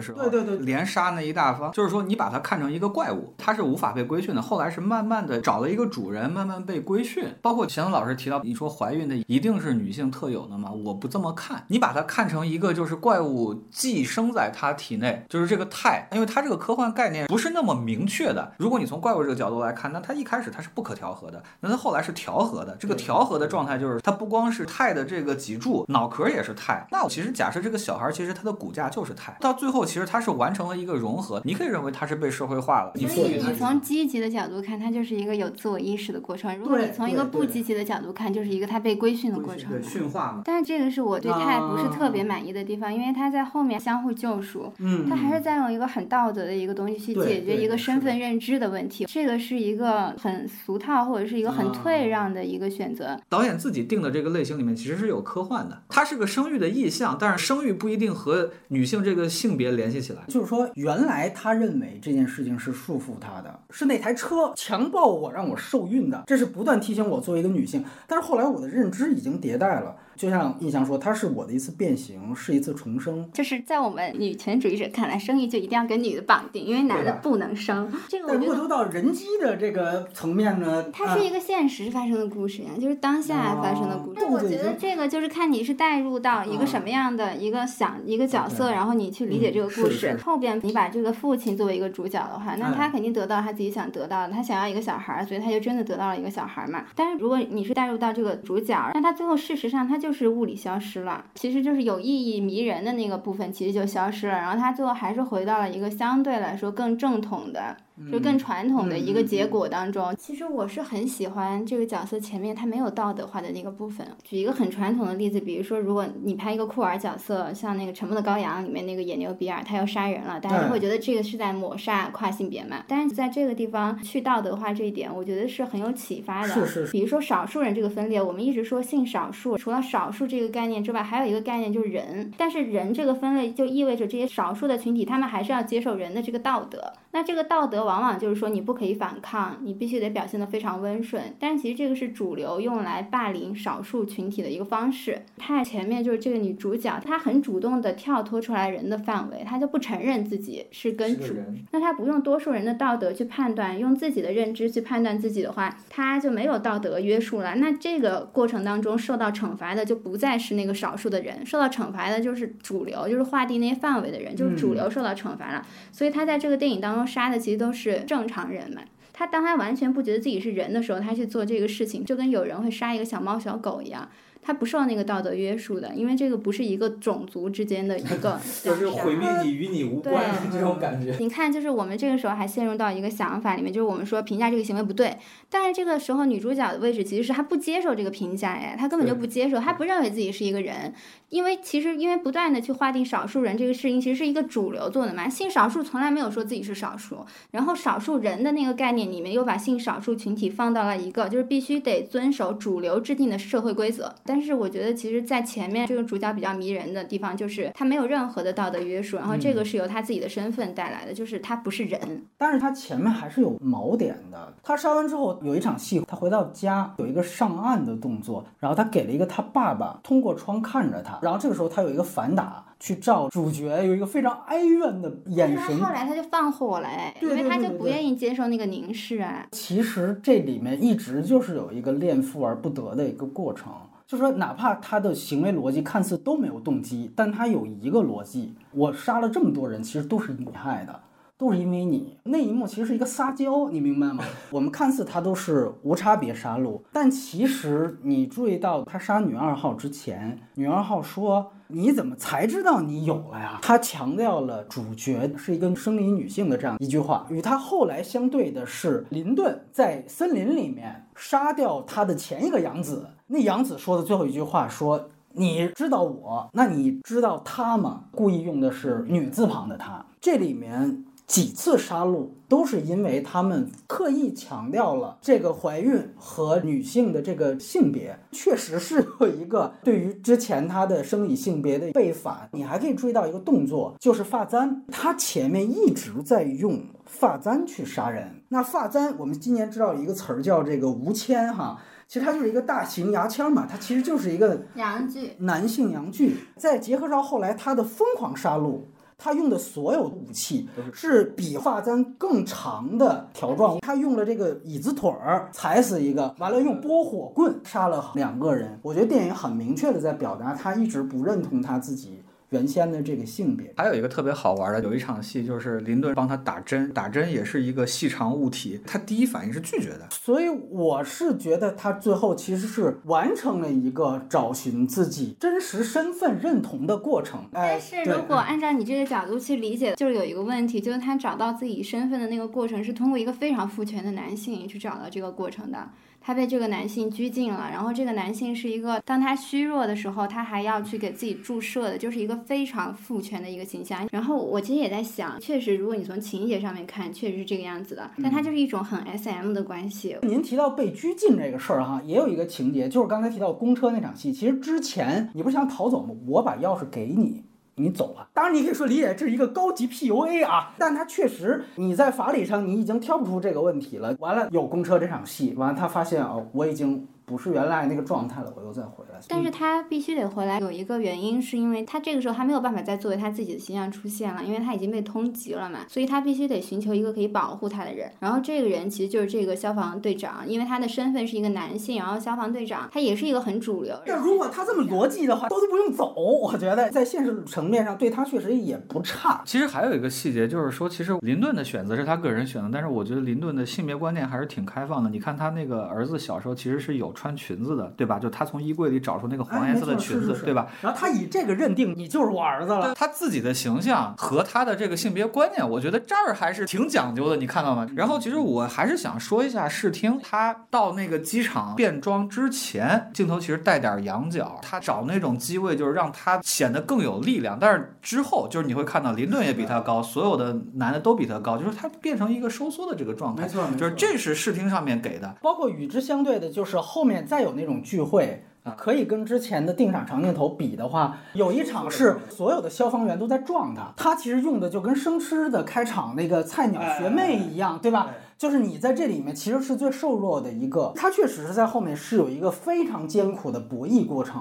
[0.00, 4.40] 时候，对对对，连杀那一大方，就是说你把它看成一个怪物，它是无法被规训的。
[4.40, 7.24] 后来是慢慢的找了一个主人，慢慢被规训。
[7.42, 10.72] 包括贤思老师提到，你说怀孕的一定是女性特有的吗？
[10.72, 12.96] 我不这么看，你把它看成一个就是。
[13.02, 18.52] 怪物寄生在他体内，就是这个态，因为他这个科幻概念不是那么明确的。
[18.58, 22.76] 如果你从怪物这个角度来看，那他一开始他是不可调和的，那他后来是调和的。
[22.76, 26.86] 这个调和的状态就是它不光是钛的这个脊柱，脑壳也是钛。
[26.92, 31.42] 那我其实假设这个小孩其实他的骨架就是钛，到最后其实他是完成了一个融合。
[31.44, 39.70] 你可以认为他是被社会化了，你所以赋予你从积极的角度看，它就是一个有自我意识的过程；如果你从一个不积极的角度看，就是一个他被规训的过程。
[39.70, 40.42] 对驯化嘛。
[40.44, 49.04] 但是这个是我对泰不是特别满意的地方，因为他在后面相互救赎，嗯，他还是在用一个很道德的一个东西去解决一个身份认知的问题。
[49.06, 53.18] 这个是一个很俗套或者是一个很啊退让的一个选择。
[53.28, 60.22] 导演自己定的这个类型里面其实是有科幻的，它是个生育的意象，但是生育不一定和女性这个性别联系起来。
[60.28, 67.84] 就是说，原来他认为这件事情是束缚他的，是那台车强暴我，让我受孕的，这是不断提醒我作为一个女性。
[68.06, 73.28] 但是后来我的认知已经迭代了，就像印象说，它是我的一次变形，是一次重生。
[73.32, 77.90] 就是在我们女权主义者看来，生育就一定要跟女的绑定，因为男的不能生。
[78.08, 84.20] 这个我觉得都到人机的这个层面呢，啊它是一个现实发生的故事呀，就是当下发生的故事。
[84.20, 90.16] 哦那我觉得这个就是看你是带入到一个什么样的一个想一个角色，然后你去理解这个故事。
[90.24, 96.84] 后边你把这个父亲作为一个主角的话，那哎他肯定得到他自己想得到的，他想要一个小孩儿，所以他就真的得到了一个小孩儿嘛。
[96.94, 107.76] 但是如果你是带入到这个主角，那他最后事实上他就是物理消失了，其实就是有意义迷人的那个部分其实就消失了，然后他最后还是回到了一个相对来说更正统的。
[108.10, 114.06] 就更传统的一个结果当中，其实我是很喜欢这个角色前面他没有道德化的那个部分。
[114.22, 122.84] 举一个很传统的例子，比如说，如果你拍一个酷儿角色，像那个《沉默的羔羊》里面那个野牛比尔，他要杀人了，大家会觉得这个是在抹杀跨性别嘛？
[122.88, 126.48] 但是在这个地方去道德化这一点，我觉得是很有启发的。
[126.48, 132.32] 是是是比如说少数人这个分裂，我们一直说性少数，除了少数这个概念之外，还有一个概念就是人。
[132.36, 136.92] 但是人这个分类就意味着这些少数的群体，他们还是要接受人的这个道德。
[137.12, 141.22] 那这个道德往往就是说你不可以反抗，你必须得表现得非常温顺。
[141.38, 145.22] 但是其实这个是主流用来霸凌少数群体的一个方式。
[145.36, 151.34] 太前面就是这个女主角，她很主动的跳脱出来人的范围，她就不承认自己是跟主。
[151.70, 157.54] 那她不用多数人的道德去判断，用自己的认知去判断自己的话，她就没有道德约束了。
[157.56, 165.66] 那这个过程当中受到惩罚的就不再是那个少数的人，受到惩罚的就是主流，就是划定那些范围的人，就是主流受到惩罚了。
[165.92, 168.82] 所以她在这个电影当中杀的其实都是正常人嘛。
[169.12, 174.08] 他当他完全不觉得自己是人的时候，他去做这个事情，就跟有人会杀一个小猫小狗一样，
[174.42, 181.14] 他不受那个道德约束的，因为这个不是一个种族之间的一个 就是毁灭你与你无关对这种感觉。
[181.20, 185.16] 你看，就是我们这个时候还陷入到一个想法里面，就是我们说评价这个行为不对，
[185.48, 190.92] 但是这个时候女主角的位置其实是她不接受这个评价呀，她根本就不接受，她不认为自己是一个人，
[191.28, 212.00] 因为其实因为不断的去划定少数人这个事情，其实是一个主流做的嘛，性少数从来没有说自己是少数，然后少数人的那个概念里面又把性少数群体放到了一个就是必须得遵守主流制定的社会规则，但是我觉得其实在前面这个主角比较迷人的地方就是他没有任何的道德约束，然后这个是由他自己的身份带来的，就是他不是人。
[212.38, 214.54] 但是他前面还是有锚点的。
[214.62, 225.78] 他杀完之后有一场戏，他回到家有一个上岸的动作，然后他给了一个他爸爸通过窗看着他，然后这个时候他有一个反打去照主角，有一个非常哀怨的眼神。
[225.78, 229.46] 他后来他就放火了哎，因为他就不愿意接受那个凝视啊。
[229.52, 233.70] 其实这里面一直就是有一个恋父而不得的一个过程。
[234.06, 241.00] 就说哪怕他的行为逻辑看似都没有动机，但他有一个逻辑：我杀了这么多人，其实都是你害的。
[241.38, 244.22] 都是因为你那一幕其实是一个撒娇，你明白吗？
[244.50, 265.08] 我们看似他都是无差别杀戮，但其实你注意到他杀女二号之前，女二号说：“你怎么才知道你有了呀？”他强调了主角是一个生理女性的这样一句话，与他后来相对的是林顿在森林里面杀掉他的前一个养子，那杨子说的最后一句话说。
[265.34, 268.04] 你知道我，那你知道他吗？
[268.10, 270.04] 故意用的是女字旁的他。
[270.20, 282.46] 这里面几次杀戮都是因为他们刻意强调了这个怀孕和女性的这个性别，确实是有一个对于之前她的生理性别的背反。
[282.52, 288.42] 你还可以注意到一个动作，就是发簪，他前面一直在用发簪去杀人。
[288.50, 291.80] 那发簪，我们今年知道一个词儿叫这个无铅哈。
[292.12, 296.36] 其实它就是一个大型牙签嘛，它其实就是一个阳具，男性阳具。
[296.58, 298.80] 再结合到后来他的疯狂杀戮，
[299.16, 303.78] 他用的所有武器是比发簪更长的条状。
[303.80, 308.78] 他用了这个椅子腿儿踩死一个，完了用拨火棍杀了两个人。
[308.82, 312.22] 我觉得电影很明确的在表达他一直不认同他自己。
[312.52, 313.72] 原先的这个性别。
[313.76, 320.06] 还有一个特别好玩的，有一场戏就是林顿帮他打针，打针也是一个细长物体，他第一反应是拒绝的。
[320.10, 327.40] 所以我是觉得他最后其实是完成了一个找寻自己真实身份认同的过程。
[327.52, 335.88] 哎但是如果按照你这个角度去理解，就是有一个问题，就是他找到自己身份的那个过程是通过一个非常父权的男性去找到这个过程的。
[336.22, 344.06] 他被这个男性拘禁了，然后这个男性是一个，当他虚弱的时候，他还要去给自己注射的，就是一个非常父权的一个形象。
[344.10, 350.16] 然后我其实也在想，确实，如果你从情节上面看，确实是这个样子的，但它就是一种很 S M 的关系。
[350.22, 354.32] 您提到被拘禁这个事儿哈，也有一个情节，就是刚才提到公车那场戏。
[354.32, 356.14] 其实之前你不是想逃走吗？
[356.26, 357.42] 我把钥匙给你，
[357.76, 358.28] 你走了。
[358.34, 364.14] 当然，你可以说理解这是一个高级 PUA 啊，但他确实你在法理上你已经挑不出这个问题了。
[364.18, 369.18] 完了有公车这场戏，完了他发现哦，我已经不是原来那个状态了，我又再回来。
[369.26, 378.12] 但是他必须得回来，有一个原因是因为他这个时候他没有办法再作为他自己的形象出现了，因为他已经被通缉了嘛，所以他必须得寻求一个可以保护他的人。
[378.20, 383.98] 然后这个人其实就是这个消防队长，因为他的身份是一个男性，然后消防队长他也是一个很主流。
[384.04, 389.42] 但如果他这么逻辑的话，都都不用走，我觉得在现实层面上对他确实也不差。
[389.46, 395.08] 其实还有一个细节，就是说，其实林顿的选择是他个人选的，但是我觉得林顿的性别观念还是挺开放的。
[395.08, 398.18] 你看他那个儿子小时候其实是有穿裙子的，对吧？
[398.18, 400.66] 就他从衣柜里找出那个黄颜色的裙子，哎是是是对吧？
[400.80, 402.88] 然后他以这个认定你就是我儿子了。
[402.88, 407.86] 对他自己的形象和他的这个性别观念，我觉得这儿还是挺讲究的，你看到吗？
[407.94, 417.56] 然后其实我还是想说一下视听，他到那个机场变装之前，镜头其实带点仰角，他找那种机位就是让他显得更有力量。
[417.60, 423.42] 但是之后就是你会看到林顿也比他高，所有的男的都比他高，就是他变成一个收缩的这个状态。
[423.42, 428.44] 没错，没错就是这是视听上面给的，包括与之相对的，就是后面再有那种聚会。
[428.64, 438.10] 啊可以跟之前的定场长镜头比的话，有一场是所有的消防员都在撞他，他其实用的就跟生吃的开场那个菜鸟学妹一样，对吧？
[438.38, 444.40] 就是你在这里面其实是最瘦弱的一个，他确实是在后面是有一个非常艰苦的博弈过程。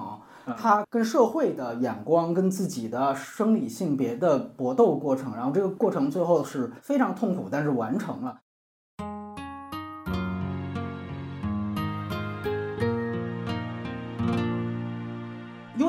[0.56, 8.38] 他跟社会的眼光、跟自己的生理性别的搏斗过程，然后这个过程最后是非常痛苦，但是完成了。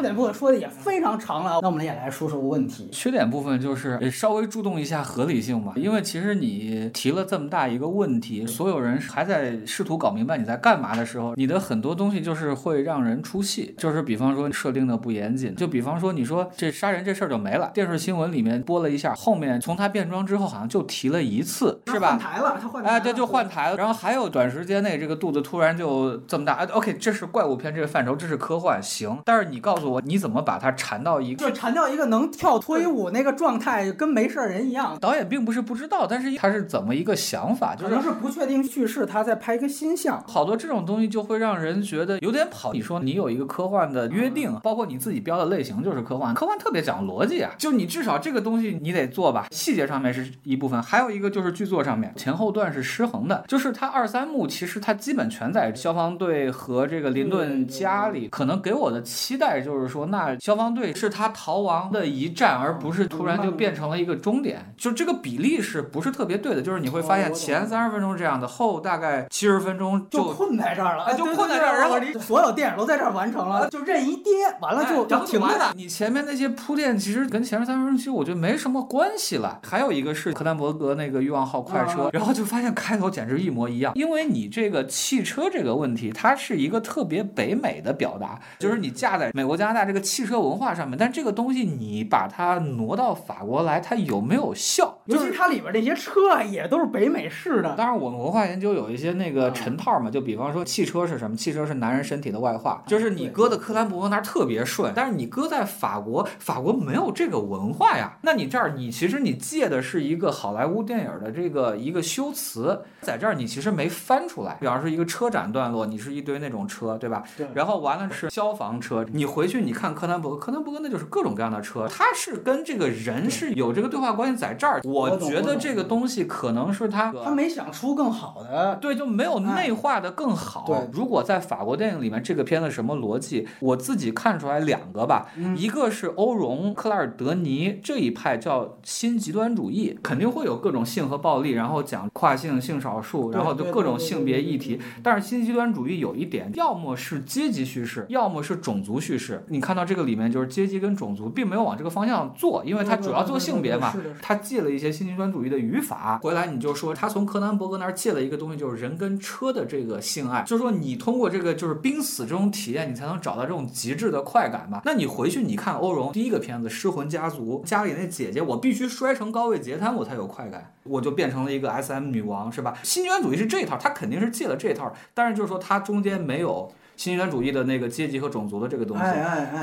[0.03, 2.89] 优点部分说的也非常长了，那我们也来说说问题。
[2.91, 22.09] 缺点部分就是呃稍微注重一下合理性吧，因为其实你提了这么大一个问题，所有人还在试图搞明白你在干嘛的时候，你的很多东西就是会让人出戏，就是比方说设定的不严谨，就比方说你说这杀人这事儿就没了，电视新闻里面播了一下，后面从他变装之后好像就提了一次，是吧？
[22.11, 23.77] 换台了，他换台了哎，对，就换台了。
[23.77, 29.17] 然后还有短时间内这个肚子突然就这么大，哎，OK，这是怪物片这个范畴，这是科幻，行。
[29.25, 31.47] 但是你告诉我，你怎么把它缠到一个？
[31.47, 34.97] 就缠到一个能跳脱舞那个状态，跟没事人一样。
[35.01, 40.23] 导演并不是不知道，但是他是怎么一个想法，就是可能是不确定叙事，他在拍一个新项。
[40.27, 42.73] 好多这种东西就会让人觉得有点跑。
[42.73, 66.63] 你说你有一个科幻的约定，包括你自己标的类型就是科幻，科幻特别讲逻辑啊，就你至少这个东西你得做吧，细节上面是一部分，还有一个就是剧作上面前后段是失衡的，就是它二三幕其实它基本全在消防队和这个林顿家里，可能给我的期待就是说，那消防队是他逃亡的一站，而不是突然就变成了一个终点，就这个比例是不是特别对的？
[66.63, 75.73] 就是你会发现前三十分钟这样的，后大概七十分钟就困在这儿了，哎就困在这儿然后所有电影都在这儿完成了，就任一跌，完了就停了的。
[75.75, 79.61] 你前面那些铺垫，其实跟前面三分钟其实我觉得没什么关系了。
[79.63, 83.93] 还有一个是克兰伯格那个欲望号快车，啊然后就发现开头简直一模一样。
[83.95, 94.99] 因为你这个汽车这个问题，它是一个特别北美的表达，就是你架在美国、加拿大这个汽车文化上面，但这个东西你把它挪到法国来，它有没有效？
[95.07, 97.75] 尤其它里边那些车啊，也都是北美式的。
[97.75, 101.35] 当然，我们文化研究有一些那个陈套嘛，就比方说汽车是什么？
[101.35, 108.19] 汽车是男人身体的外化，就是你搁的克兰伯格那儿特别顺，但是你搁在法国，法国没有这个文化呀。
[108.23, 114.59] 那你这儿你其实你借的是一个好莱坞电影的这个一个修辞，在这儿你其实没翻出来。
[114.61, 117.23] 比方说一个车展段落，你是一堆那种车，对吧？
[117.37, 124.81] 对然后完了是消防车，你回去你看柯南伯格，柯南伯格那就是各种各样的车，他是跟这个人是有这个对话关系在这儿。
[124.85, 130.65] 我觉得这个东西可能是他他没想出更好的，对，就没有内化的更好。
[130.67, 144.81] 对如果在法国电影里面，这个片子什么逻辑，我自己看出来两个吧，嗯一个是欧荣、克莱尔德尼这一派叫新极端主义，肯定会有各种性和暴力，然后讲跨性、性少数，然后就各种性别议题。
[145.03, 149.42] 但是新极端主义有一点，要么是阶级叙事，要么是种族叙事。
[149.49, 164.83] 你看到这个里面就是阶级跟种族并没有往这个方向做，因为它主要做性别嘛，他借了一些新极端主义的语法回来，你就说他从柯南伯格那儿借了一个东西，就是人跟车的这个性爱，就是说你通过这个就是濒死这种体验，你才能找到这种极致的快感吧。
[164.85, 172.75] 那你回去你看欧荣第一个片子《失魂家族》，家里那姐姐我必须摔成高位截瘫我才有快感，我就变成了一个 S M 女王，是吧？
[172.83, 179.05] 新极端主义是这一套，他肯定是借了这一套，但是就是说他中间没有新极端主义的那个阶级和种族的这个东西。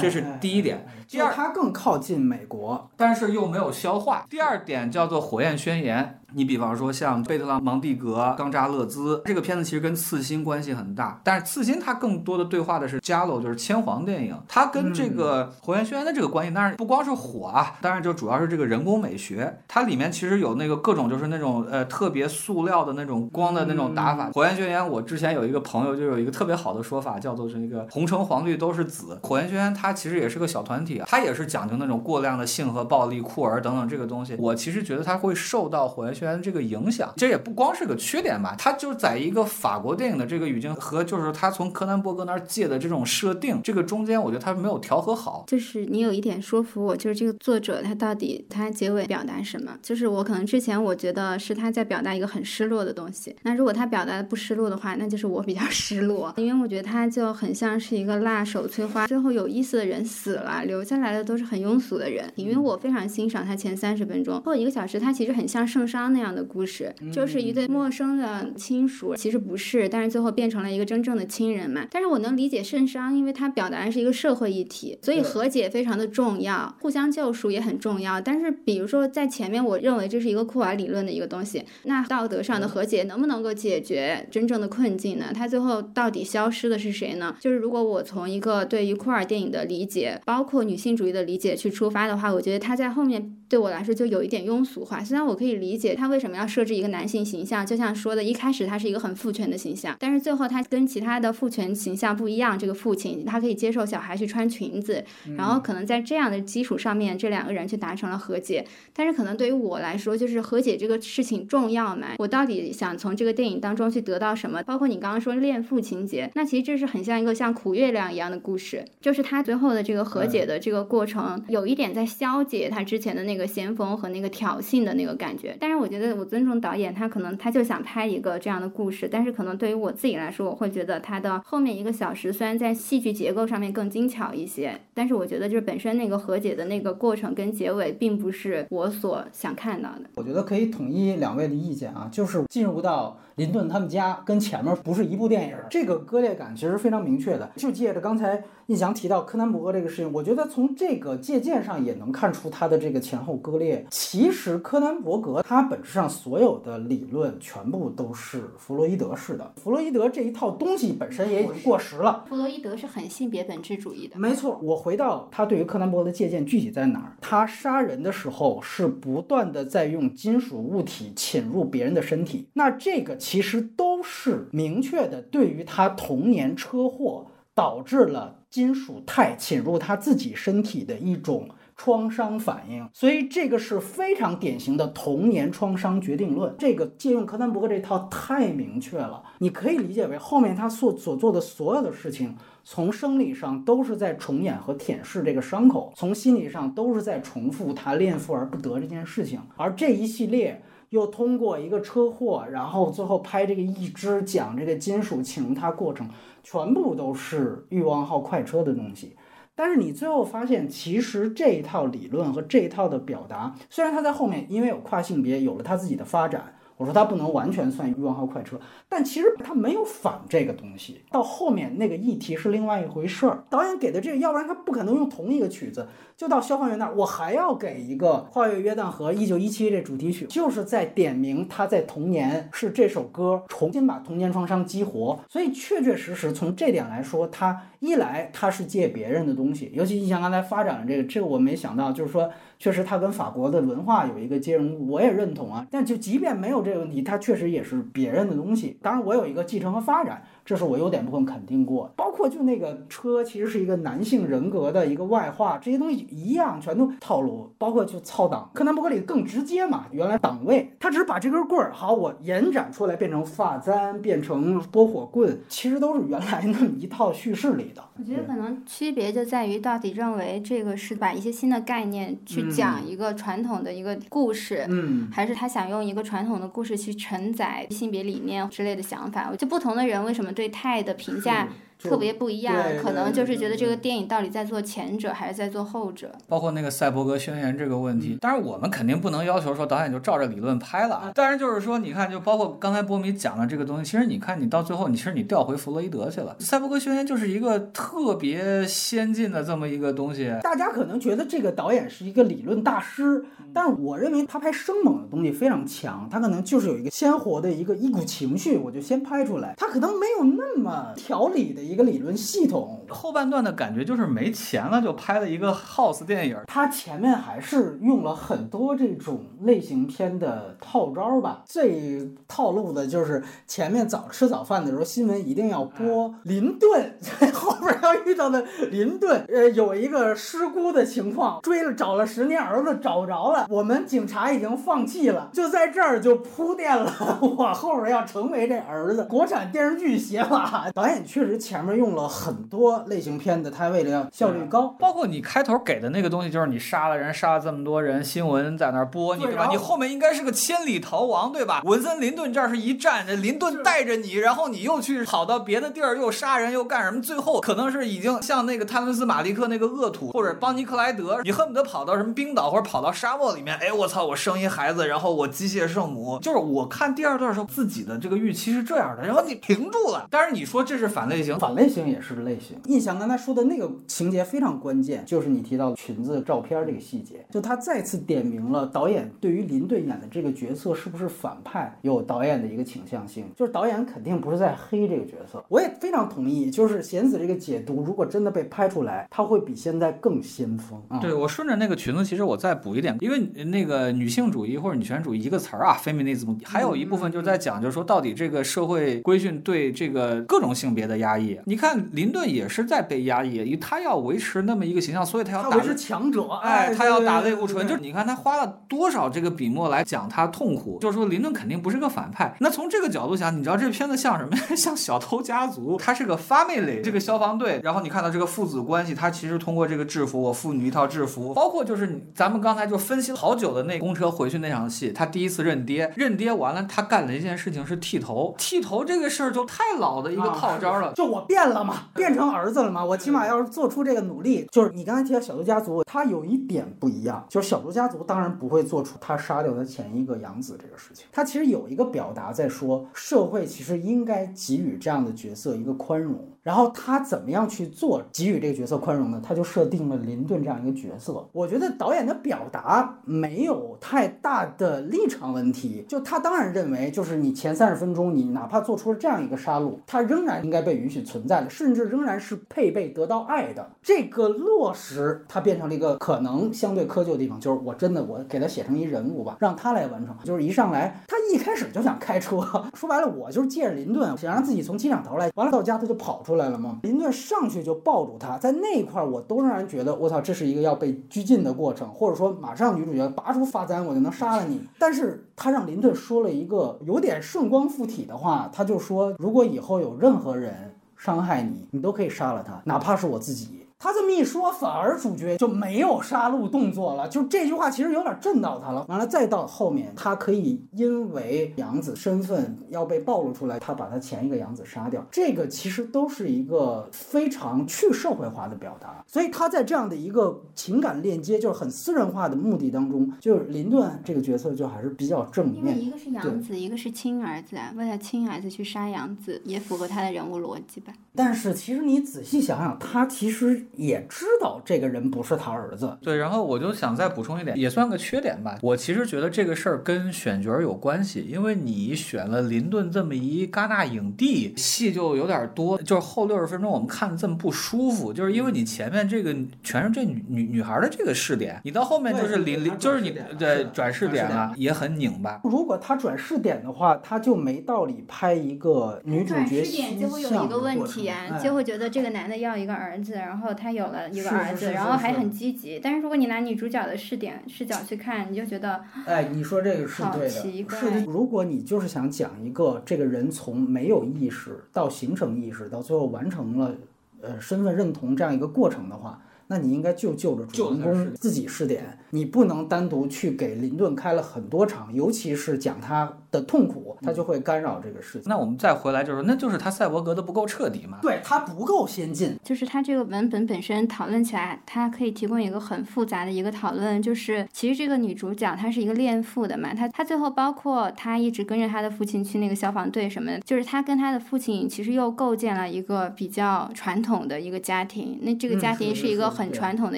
[0.01, 4.25] 这是哎第一点哎第二它更靠近美国，但是又没有消化。
[4.29, 6.18] 第二点叫做火焰宣言。
[6.33, 24.29] 你比方说像贝特朗芒蒂格、冈扎勒兹这个片子，其实跟刺心关系很大，但是刺心它更多的对话的是加洛，就是千皇电影，它跟这个火焰宣言的这个关系，当然不光是火啊，当然就主要是这个人工美学，它里面其实有那个各种就是那种呃特别塑料的那种光的那种打法。
[24.33, 29.19] 火焰宣言，我之前有一个朋友就有一个特别好的说法，叫做是那个红橙黄绿都是紫。
[29.23, 34.35] 火焰宣言它其实也是个小团体啊，它也是讲究那种过量的性和暴力、酷儿等等这个东西。
[34.39, 45.45] 我其实觉得它会受到火焰宣言这个影响，这也不光是个缺点吧，它就在一个法国电影的这个语境和就是他从柯南伯格那儿借的这种设定，这个中间我觉得他没有调和好。
[45.47, 49.77] 就是你有一点说服我，就是这个作者他到底他结尾表达什么？
[49.81, 62.29] 就是我可能之前我觉得是他在表达一个很失落的东西，那如果他表达的不失落的话，那就是我比较 失落，因为我觉得他就很像是一个辣手摧花，最后有意思的人死了，留下来的都是很庸俗的人。
[62.35, 71.87] 因为我非常欣赏他前三十分钟或一个小时，他其实很像圣殇那样的故事，就是一对陌生的亲属，其实不是，但是最后变成了一个真正的亲人嘛。
[71.91, 78.19] 但是我能理解圣殇，因为它表达的是一个社会议题，所以和解非常的重要，互相救赎也很重要。
[78.19, 85.31] 但是比如说在前面，我认为这是一个库尔理论的一个东西，那道德上的和解能不能够解决真正的困境呢？
[85.33, 87.35] 它最后到底消失的是谁呢？
[87.39, 95.03] 就是如果我从一个对于库尔电影的理解，包括女性主义的理解去出发的话，我觉得它在后面对我来说就有一点庸俗化。
[95.03, 102.57] 虽然我可以理解他为什么要设置一个男性形象，就像说的，一开始他是一个很父权的形象，但是最后他跟其他的父权形象不一样。
[102.57, 105.03] 这个父亲他可以接受小孩去穿裙子，
[105.35, 108.65] 然后可能在这样的基础上面，这两个人去达成了和解。
[108.93, 112.09] 但是可能对于我来说，就是和解这个事情重要吗？
[112.19, 114.61] 我到底想从这个电影当中去得到什么？
[114.63, 125.57] 包括你刚刚说恋父情节，那其实这是很像一个像苦月亮一样的故事，就是他最后的这个和解的这个过程，有一点在消解他之前的那个个先锋和那个挑衅的那个感觉。
[125.59, 140.01] 但是我觉得我尊重导演，他可能他就想拍一个这样的故事，但是可能对于我自己来说，我会觉得他的后面一个小时虽然在戏剧结构上面更精巧一些，但是我觉得就是本身那个和解的那个过程跟结尾，并不是我所想看到的。
[140.15, 147.49] 我觉得可以统一两位的意见啊，就是进入到林顿他们家跟前面不是一部电影，这个割裂感其实非常明确的。
[147.55, 153.85] 就借着刚才印翔提到柯南伯格这个事情，我觉得从这个借鉴上也能看出他的这个前后割裂。
[153.89, 162.25] 其实柯南伯格他本质上所有的理论全部都是弗洛伊德式的，弗洛伊德这一套东西本身也已经过时了。
[162.27, 164.17] 弗洛伊德是很性别本质主义的。
[164.19, 167.17] 没错，我回到他对于柯南伯格的借鉴具体在哪儿？
[167.21, 181.49] 他杀人的时候是不断的在用金属物体侵入别人的身体，那这个其实都是明确的对于他童年车祸导致了金属钛侵入他自己身体的一种。
[181.81, 186.53] 创伤反应，所以这个是非常典型的童年创伤决定论。
[186.59, 199.39] 这个借用柯南伯格这套太明确了，你可以理解为后面他所所做的所有的事情，从生理上都是在重演和舔舐这个伤口，从心理上都是在重复他恋父而不得这件事情。
[199.55, 206.09] 而这一系列又通过一个车祸，然后最后拍这个一支讲这个金属侵入他过程，
[206.43, 209.15] 全部都是欲望号快车的东西。
[209.59, 218.57] 但是你最后发现，其实这一套理论和这一套的表达，虽然他在后面因为有跨性别，有了他自己的发展，我说他不能完全算欲望号快车，
[218.87, 221.01] 但其实他没有反这个东西。
[221.11, 223.43] 到后面那个议题是另外一回事儿。
[223.49, 235.19] 导演给的这个，要不然他不可能用同一个曲子，就到消防员那儿，我还要给一个跨越约旦河一九一七这主题曲，就是在点名他在童年是这首歌重新把童年创伤激活。
[235.27, 245.65] 所以确确实实从这点来说，他一来他是借别人的东西，尤其你像刚才发展的这个，这个我没想到，就是说确实他跟法国的文化有一个兼容，我也认同啊。
[245.71, 248.77] 但就即便没有这个问题，它确实也是别人的东西。
[248.81, 251.93] 当然，我有一个继承和发展，这是我优点部分肯定过。
[251.95, 257.53] 包括就那个车其实是一个男性人格的一个外化，这些东西一样全都套路。
[257.59, 267.83] 包括就操党，柯南伯格里更直接嘛，原来党位，他只是把这根棍儿好我延展出来变成发簪，变成拨火棍，其实都是原来那么一套叙事里的。
[267.99, 279.29] 我觉得可能区别就在于到底认为这个是把一些新的概念去讲一个传统的一个故事，嗯，还是他想用一个传统的故事去承载性别理念之类的想法。
[279.37, 281.49] 就不同的人为什么对泰的评价
[281.81, 286.11] 特别不一样，可能就是觉得这个电影到底在做前者还是在做后者。
[286.27, 291.11] 包括那个赛博格宣言这个问题，当然我们肯定不能要求说导演就照着理论拍了。
[291.15, 296.35] 当然就是说，你看，就包括刚才波米讲的这个东西，其实你看，你到最后，你其实你调回弗洛伊德去了。
[296.39, 300.33] 赛博格宣言就是一个特别先进的这么一个东西。
[300.43, 303.23] 大家可能觉得这个导演是一个理论大师，
[303.53, 306.07] 但是我认为他拍生猛的东西非常强。
[306.11, 309.53] 他可能就是有一个鲜活的一个一股情绪，我就先拍出来。
[309.57, 312.85] 他可能没有那么条理的一个理论系统。
[312.89, 316.37] 后半段的感觉就是没钱了，就拍了一个 house 电影。
[316.47, 321.43] 他前面还是用了很多这种类型片的套招吧。
[321.45, 326.97] 最套路的就是前面早吃早饭的时候，新闻一定要播林顿
[327.33, 336.91] 后边要遇到的林顿，呃，有一个失孤的情况，追了找了十年儿子找不着了，我们警察已经放弃了，就在这儿就铺垫了
[337.21, 339.05] 我后边要成为这儿子。
[339.05, 349.47] 国产电视剧写法，导演确实前面用了很多类型片的，他为了要效率高，包括你开头给的那个东西，就是你杀了人，杀了这么多人，新闻在那儿播，你对吧？
[349.49, 351.61] 你后面应该是个千里逃亡，对吧？
[351.65, 357.01] 文森林顿这儿是一站，林顿带着你，然后你又去跑到别的地儿，又杀人又干什么？
[357.01, 370.05] 最后可能是已经像那个泰伦斯马利克那个恶徒，或者邦尼克莱德，你恨不得跑到什么冰岛或者跑到沙漠里面，哎，我操，我生一孩子，然后我机械圣母，就是我看第二段的时候，自己的这个预期是这样的，然后你停住了。
[370.09, 372.57] 但是你说这是反类型，类型也是类型。
[372.65, 385.43] 印象刚才说的那个情节非常关键，就是你提到裙子照片这个细节，就他再次点明了导演对于林队演的这个角色是不是反派有导演的一个倾向性，就是导演肯定不是在黑这个角色。
[385.49, 390.81] 我也非常同意，就是贤子这个解读，如果真的被拍出来，他会比现在更先锋。
[391.01, 401.38] 对我顺着那个裙子，其实我再补一点，因为那个女性主义或者女权主义一个词儿啊，feminism，还有一部分就是在讲，就是说到底这个社会规训对这个各种性别的压抑。
[401.45, 412.35] 你看林顿也是在被压抑，他要维持那么一个形象，所以他要打维持强者，哎，他要打类类固醇，就是你看他花了多少这个笔墨来讲他痛苦，就是说林顿肯定不是个反派。
[412.39, 414.35] 那从这个角度想，你知道这片子像什么？
[414.55, 434.47] 像小偷家族，他是个 family，这个消防队，然后你看到这个父子关系，他其实通过这个制服，我父女一套制服，包括就是咱们刚才就分析了好久的那公车回去那场戏，他第一次认爹，认爹完了，他干了一件事情是剃头，剃头这个事儿就太老的一个套招了，就我变了嘛，变成儿子了嘛，我起码要是做出这个努力。
[434.51, 446.27] 就是你刚才提到小猪家族，他有一点不一样，就是小猪家族当然不会做出他杀掉他前一个养子这个事情，他其实有一个表达在说，社会其实应该给予这样的角色一个宽容。
[446.43, 449.21] 然后他怎么样去做给予这个角色宽容呢？
[449.23, 451.27] 他就设定了林顿这样一个角色。
[451.31, 455.85] 我觉得导演的表达没有太大的立场问题。
[455.87, 463.69] 就他当然认为，就是你前三十分钟，你哪怕做出了这样一个杀戮，他仍然应该被允许存在的，甚至仍然是配备得到爱的。
[463.81, 467.39] 这个落实，它变成了一个可能相对窠臼的地方。
[467.39, 470.15] 就是我真的我给他写成一人物吧，让他来完成。
[470.23, 472.39] 就是一上来，他一开始就想开车，
[472.73, 475.29] 说白了，我就是借着林顿，想让自己从机场逃来。
[475.35, 476.39] 完了到家他就跑出出。
[476.39, 476.79] 来了吗？
[476.83, 484.61] 林顿上去就抱住他，在那一块儿我都让人觉得，我操，这是一个要被拘禁的过程，或者说马上女主角拔出发簪，我就能杀了你。
[484.79, 493.58] 但是他让林顿说了一个有点顺光附体的话，他就说，如果以后有任何人伤害你，你都可以杀了他，哪怕是我自己。
[493.81, 497.07] 他这么一说，反而主角就没有杀戮动作了。
[497.07, 498.85] 就这句话其实有点震到他了。
[498.89, 505.05] 完了，再到后面，他可以因为杨子身份要被暴露出来，他把他前一个杨子杀掉。
[505.09, 509.01] 这个其实都是一个非常去社会化的表达。
[509.07, 515.79] 所以他在这样的一个情感链接，就是很私人化的目的当中，就是林顿这个角色就还是比较正面。
[515.79, 520.91] 因为一个是杨子，一个是亲儿子啊，为了亲儿子去杀杨子，也符合他的人物逻辑吧。
[521.15, 523.67] 但是其实你仔细想想，他其实。
[523.75, 525.97] 也知道这个人不是他儿子。
[526.01, 528.57] 对，然后我就想再补充一点，也算个缺点吧。
[528.61, 545.39] 我其实觉得这个事儿跟选角有关系，因为你选了林顿这么一戛纳影帝，戏就有点多，就是后六十分钟我们看的这么不舒服，就是因为你前面这个全是这女女女孩的这个视点，你到后面就是林林，就是你对转视点了，也很拧巴。
[545.43, 555.79] 如果他转视点的话，他就没道理拍一个女主角视点就会有一个问题啊，就会觉得这个男的要一个儿子，然后他有了一个儿子，然后还很积极。
[555.83, 560.29] 但是如果你拿女主角的视点视角去看，你就觉得，哎，你说这个是对的。
[560.29, 566.73] 是，如果你就是想讲一个这个人从没有意识到形成意识，到最后完成了
[567.21, 569.21] 呃身份认同这样一个过程的话。
[569.51, 578.23] 那你应该就就着主人公自己试点，你不能单独去给林顿开了很多场，尤其是讲他的痛苦，他就会干扰这个事情。
[578.27, 580.99] 那我们再回来就是，那就是他赛博格的不够彻底嘛？
[581.01, 582.37] 对他不够先进。
[582.43, 599.29] 就是他这个文本本身讨论起来，它可以提供一个很复杂的一个讨论，就是其实这个女主角她是一个恋父的嘛，她她最后包括她一直跟着她的父亲去那个消防队什么的，就是她跟她的父亲其实又构建了一个比较传统的一个家庭，那这个家庭是一个。
[599.39, 599.97] 很传统的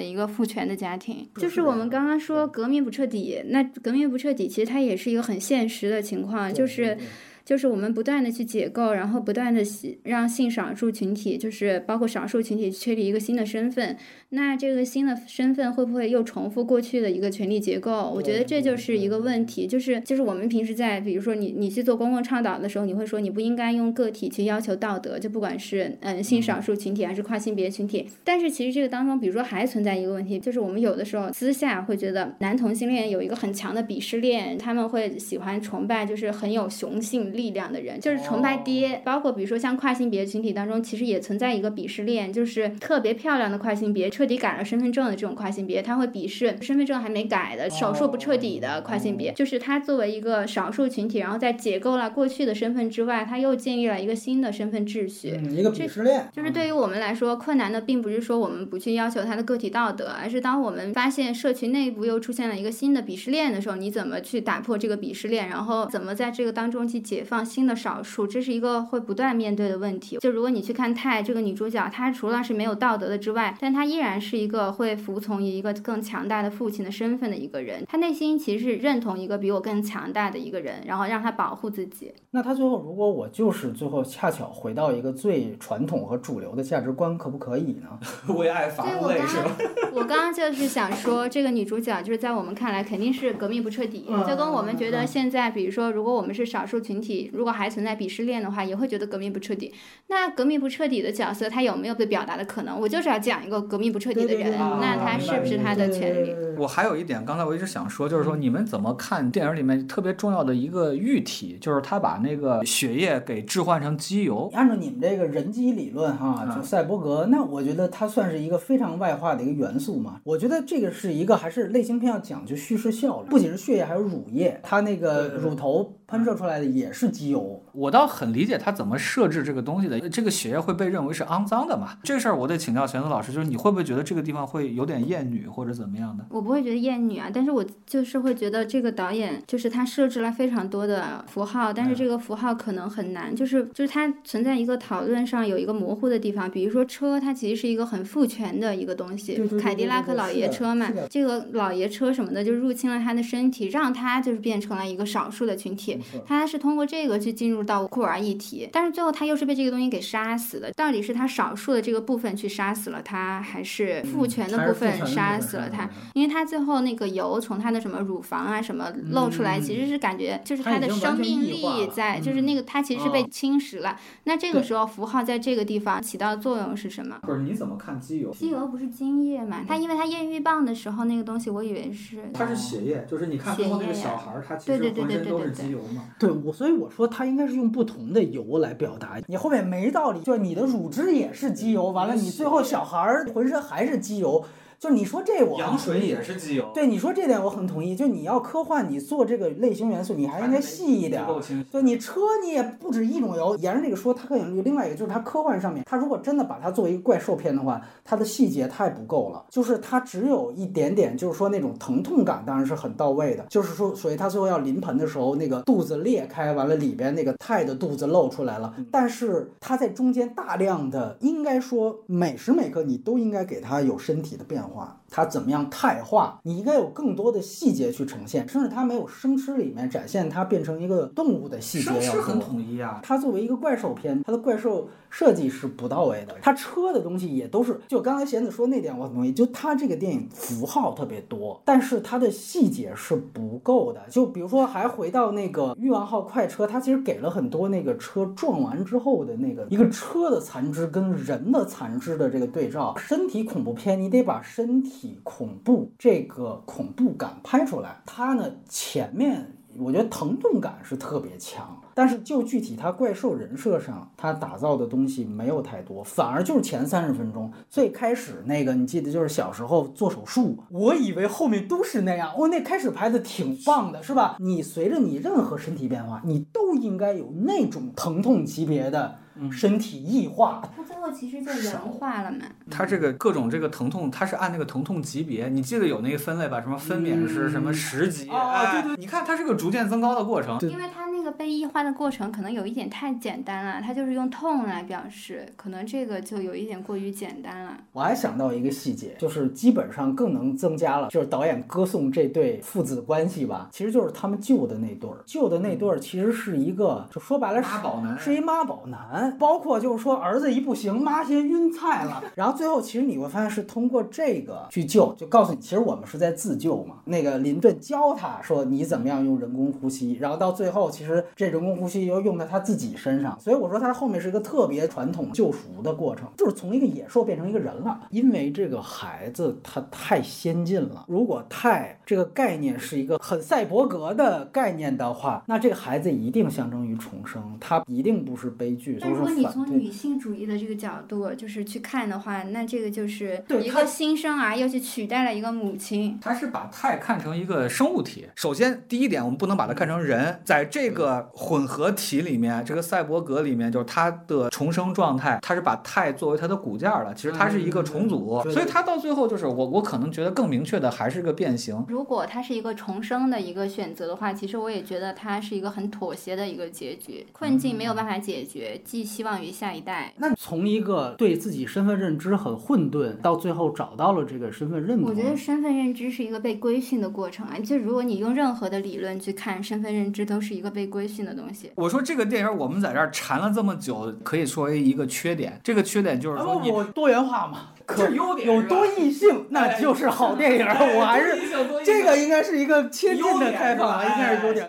[0.00, 6.96] 一个父权的家庭，就是我们刚刚说革命不彻底，那革命不彻底，其实它也是一个很现实的情况，就是。
[7.44, 9.62] 就是我们不断的去解构，然后不断的
[10.04, 13.96] 让性少数群体，就是包括少数群体确立一个新的身份。
[14.30, 18.10] 那这个新的身份会不会又重复过去的一个权力结构？
[18.14, 19.66] 我觉得这就是一个问题。
[19.66, 28.06] 就是就是我们平时在比如说你你去做公共倡导的时候，你会说你不应该用个体去要求道德，就不管是嗯性少数群体还是跨性别群体。
[28.24, 37.31] 但是其实这个当中，比如说还存在一个问题，就是我们有的时候私下会觉得男同性恋有一个很强的鄙视链，他们会喜欢崇拜就是很有雄性。
[37.32, 56.28] 力量的人就是崇拜爹，包括比如说像跨性别群体当中，其实也存在一个鄙视链，就是特别漂亮的跨性别，彻底改了身份证的这种跨性别，他会鄙视身份证还没改的少数不彻底的跨性别，就是他作为一个少数群体，然后在解构了过去的身份之外，他又建立了一个新的身份秩序，一个鄙视链。
[56.34, 67.21] 就是对于我们来说，困难的并不是说我们不去要求他的个体道德，而是当我们发现社群内部又出现了一个新的鄙视链的时候，你怎么去打破这个鄙视链，然后怎么在这个当中去解。
[67.22, 70.18] 放新的少数，这是一个会不断面对的问题。
[70.18, 77.84] 就如果你去看泰这个女主角，她除了是没有道德的之外，但她依然是一个会服从于一个更强大的父亲的身份的一个人。
[77.86, 82.12] 她内心其实是认同一个比我更强大的一个人，然后让他保护自己。
[82.30, 87.98] 那她最后，如果我就是最后恰巧回到一个最传统和主流的价值观，可不可以呢？
[88.34, 89.56] 为爱发泪是吧？
[89.94, 97.11] 我刚刚就是想说，这个女主角就是在我们看来肯定是革命不彻底，就跟我们觉得现在，比如说，如果我们是少数群体。
[97.32, 99.72] 如果还存在鄙视链的话，也会觉得革命不彻底。
[100.08, 102.78] 那革命不彻底的角色，他有没有被表达的可能？
[102.80, 106.34] 我就是要讲一个革命不彻底的人，那他是不是他的权利？
[106.58, 114.50] 我还有一点，刚才我一直想说，就是说你们怎么看电影里面特别重要的一个喻体，就是他把那个血液给置换成机油。
[114.54, 120.20] 按照你们这个人机理论哈，就赛博格，那我觉得它算是一个非常外化的一个元素嘛。
[120.24, 125.98] 我觉得这个是一个还是类型片要讲究叙事效率，不仅是血液，还有乳液，它那个乳头。
[126.12, 130.00] 喷射出来的也是是机油，我倒很理解他怎么设置这个东西的。
[130.08, 131.96] 这个血液会被认为是肮脏的嘛？
[132.02, 136.24] 这事儿我得请教玄子老师，就是你会不会觉得这个地方会有点厌女或者怎么样的？
[136.30, 146.50] 我不会觉得厌女啊，但是我就是会觉得这个导演就是他设置了非常多的符号，但是这个符号可能很难，就是就是它存在一个讨论上有一个模糊的地方。
[146.50, 155.98] 比如说车，它其实是一个很父权的一个东西，凯迪拉克老爷车嘛，这个老爷车什么的就入侵了他的身体，让他就是变成了一个少数的群体。
[156.26, 160.70] 他是通过这个去进入到库尔一体，但是最后他又是被这个东西给杀死的。
[160.72, 165.88] 到底是他少数的这个部分去杀死了他，还是父权的部分杀死了他？
[166.14, 173.96] 因为他最后那个油从他的什么乳房啊什么露出来，其实是感觉就是他的生命力在，就是那个他其实是被侵蚀了。
[174.24, 177.18] 那这个时候符号在这个地方起到作用是什么？
[177.22, 178.30] 不是你怎么看机油？
[178.30, 179.64] 机油不是精液嘛？
[179.66, 186.04] 他因为他验孕棒的时候那个东西，我以为是它是血液，就是你看最后那个小孩，他其实浑身都是机油嘛。
[186.18, 186.30] 对。
[186.42, 194.44] 我所以我说他应该是用不同的油来表达，你后面没道理，就你的乳汁也是机油，完了你最后小孩儿浑身还是机油。
[194.82, 201.24] 就是你说这我羊水也是机油，对你说这点我很同意，就你要科幻，你做这个类型元素，你还应该细一点。
[201.70, 224.71] 对你车你也不止一种油，沿着这个说，它可能有另外一个，就是它科幻上面，它如果真的把它作为一个怪兽片的话，它的细节太不够了，就是它只有一点点，就是说那种疼痛感当然是很到位的，就是说，所以它最后要临盆的时候，那个肚子裂开，完了里边那个泰的肚子露出来了，但是它在中间大量的，应该说每时每刻你都应该给它有身体的变化。
[224.72, 226.40] 话它怎么样态化？
[226.42, 232.02] 你应该有更多的细节去呈现，甚至它没有生吃里面展现它变成一个动物的细节要多。
[232.02, 236.34] 生吃很统一啊，它作为一个怪兽片，它的怪兽设计是不到位的。
[236.40, 239.32] 它车的东西也都是，就刚才贤子说那点我很同意。
[239.32, 244.00] 就它这个电影符号特别多，但是它的细节是不够的。
[244.08, 252.94] 就比如说，还回到那个欲望号快车，它其实给了很多那个车撞完之后的那个一个车的残肢跟人的残肢的这个对照。
[252.96, 255.01] 身体恐怖片，你得把身体。
[255.22, 274.36] 恐怖这个恐怖感拍出来，它呢前面我觉得疼痛感是特别强，但是就具体它怪兽人设上，它打造的东西没有太多，反而就是前三十分钟最开始那个，你记得就是小时候做手术，我以为后面都是那样，哦，那开始拍的挺棒的，是吧？
[274.38, 279.20] 你随着你任何身体变化，你都应该有那种疼痛级别的。
[279.50, 282.44] 身体异化，它最后其实就人化了嘛。
[282.70, 286.60] 它这个各种这个疼痛，它是按那个疼痛级别，你记得有那个分类吧？
[286.60, 288.28] 什么分娩是什么十级？
[288.28, 290.58] 啊，对对，你看它是个逐渐增高的过程。
[290.60, 297.78] 因为它那个被异化的过程可能有一点太简单了，它就是用痛来表示，可能这个就有一点过于简单了。
[297.92, 309.38] 我还想到一个细节，就是基本上更能增加了，就是导演歌颂这对父子关系吧，其实就是他们救的那对儿，救的那对儿其实是一个，就说白了妈宝男，是一妈宝男。
[309.38, 312.20] 包括就是说，儿子一不行，妈先晕菜了。
[312.34, 316.96] 然后最后，其实你会发现是通过这个去救，就告诉你，其实我们是在自救嘛。
[317.04, 323.38] 那个林顿教他说你怎么样用人工呼吸，然后到最后，其实这人工呼吸又用在他自己身上。
[323.40, 328.00] 所以我说他后面是一个特别传统救赎的过程，就是从一个野兽变成一个人了。
[328.10, 338.98] 因为这个孩子他太先进了，如果太这个概念是一个很赛博格的概念的话，那这个孩子一定象征于重生，他一定不是悲剧。
[339.00, 346.18] 但如果你从女性主义的这个角度就是去看的话，那这个就是对一个新生儿又去取代了一个母亲。
[346.20, 348.26] 他是把钛看成一个生物体。
[348.36, 357.12] 首先，第一点，我们不能把它看成人，在这个个混合体里面，这个赛博格里面，就是它的重生状态，它是把钛作为它的骨架了。
[357.14, 361.84] 其实它是一个重组，所以它到最后就是我，我可能觉得更明确的还是个变形。
[361.88, 370.12] 如果它是一个重生的一个选择的话，其实我也觉得它是一个很妥协的一个结局，困境没有办法解决，寄希望于下一代。
[370.18, 377.58] 那从一个对自己身份认知很混沌，到最后找到了这个身份认同，我觉得身份认知是一个被规训的过程啊。
[377.58, 381.72] 就如果你用任何的理论去看身份认知，都是一个被规训的东西。
[381.74, 385.58] 我说这个电影我们在这儿缠了这么久，可以说为一个缺点。
[385.64, 390.66] 这个缺点就是说你多元化嘛， 可优点有多异性，那就是好电影。
[390.66, 391.38] 我还是
[391.82, 394.68] 这个应该是一个切近的开放啊，应该是优点。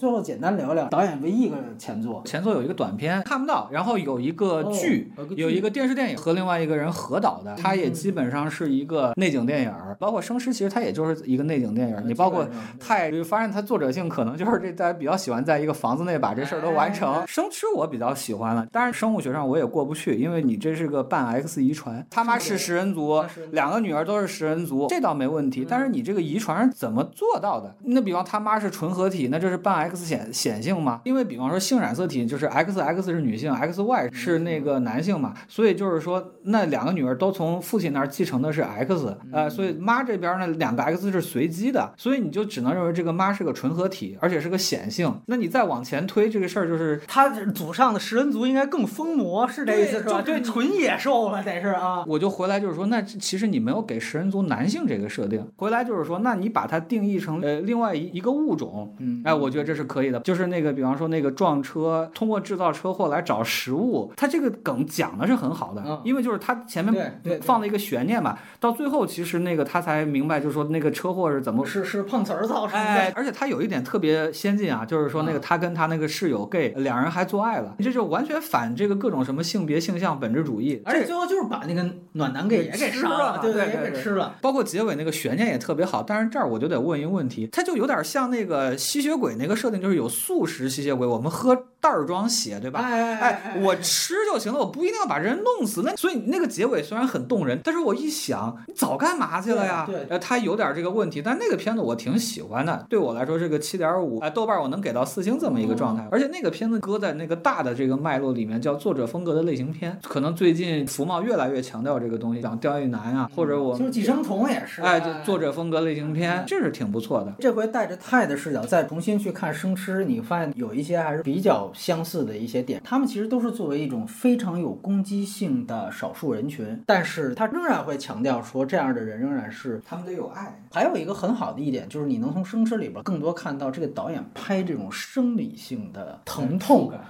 [0.00, 12.02] 最后简单聊聊导演唯一一个前作，前作有一个短片看不到，然后有一个剧，有一个电视电影和另外一个人合导的，它也基本上是一个内景电影，包括生尸其实它也就是一个内景电影。
[12.06, 12.48] 你包括
[12.78, 17.22] 太发现它作者性可能就是这大家比较喜欢在一个房子内把这事儿都完成。
[17.26, 23.22] 生吃我比较喜欢了，但是生物学上我也过不去，因为你这是个半 X 遗传，他妈是食人族，
[23.52, 25.66] 两个女儿都是食人族，这倒没问题。
[25.68, 27.76] 但是你这个遗传是怎么做到的？
[27.82, 29.89] 那比方他妈是纯合体，那这是半 X。
[29.90, 31.00] X 显显性嘛？
[31.04, 45.12] 因为比方说性染色体就是 X X 是女性，X Y 是那个男性嘛，所以就是说那两个女儿都从父亲那儿继承的是 X，呃，所以妈这边呢两个 X 是随机的，所以你就只能认为这个妈是个纯合体，而且是个显性。
[45.26, 50.22] 那你再往前推这个事儿，就是他祖上的食人族应该更疯魔，是这意思是吧？
[50.22, 52.04] 对，纯野兽了得是啊。
[52.06, 59.79] 我就回来就是说，那其实你没有给食人族男性这个设定，回来就是说，那你把它定义成呃另外一一个物种，嗯，哎，我觉得这是。
[59.80, 90.50] 是可以的，就是那个，比方说那个撞车，通过制造车祸来找食物，他这个梗讲的是很好的，因为就是他前面放了一个悬念嘛，到最后其实那个他才明白，就是说那个车祸是怎么是是碰瓷儿造成的，哎，而且他有一点特别先进啊，就是说那个他跟他那个室友 gay 两人还做爱了，这就完全反这个各种什么性别性向本质主义，而且最后就是把那个暖男给也给吃了，对对，也给吃了，包括结尾那个悬念也特别好，但是这儿我就得问一个问题，他就有点像那个吸血鬼那个设定，就是有素。
[90.50, 92.80] 食吸血鬼，我们喝袋儿装血，对吧？
[92.80, 95.82] 哎哎，我吃就行了，我不一定要把人弄死。
[95.84, 99.84] 那所以那个结尾虽然很动人，但是我一想，你早干嘛去了呀？
[99.86, 102.84] 对对呃，它有点这个问题，但那个片子我挺喜欢的。
[102.88, 106.08] 对我来说，这个七点五，哎，豆瓣我能给到四星这么一个状态。
[106.10, 109.96] 而且那个片子搁在那个大的这个脉络里面，叫作者风格的类型片。
[110.02, 117.32] 可能最近福茂越来越强调这个东西，像刁亦男啊，或者我就是寄生虫也是，哎，就作者风格类型片，这是挺不错的。
[117.38, 122.80] 这回带着泰的视角再重新去看生吃，你发现有一些还是比较相似的一些点。
[122.82, 130.58] 他们其实都是作为一种非常有攻击性的少数人群，但是他仍然会强调说，这样的人仍然是他们得有爱。
[130.72, 137.00] 还有一个很好的一点，就是你能从生吃里边更多看到这个导演拍这种生理性的疼痛感，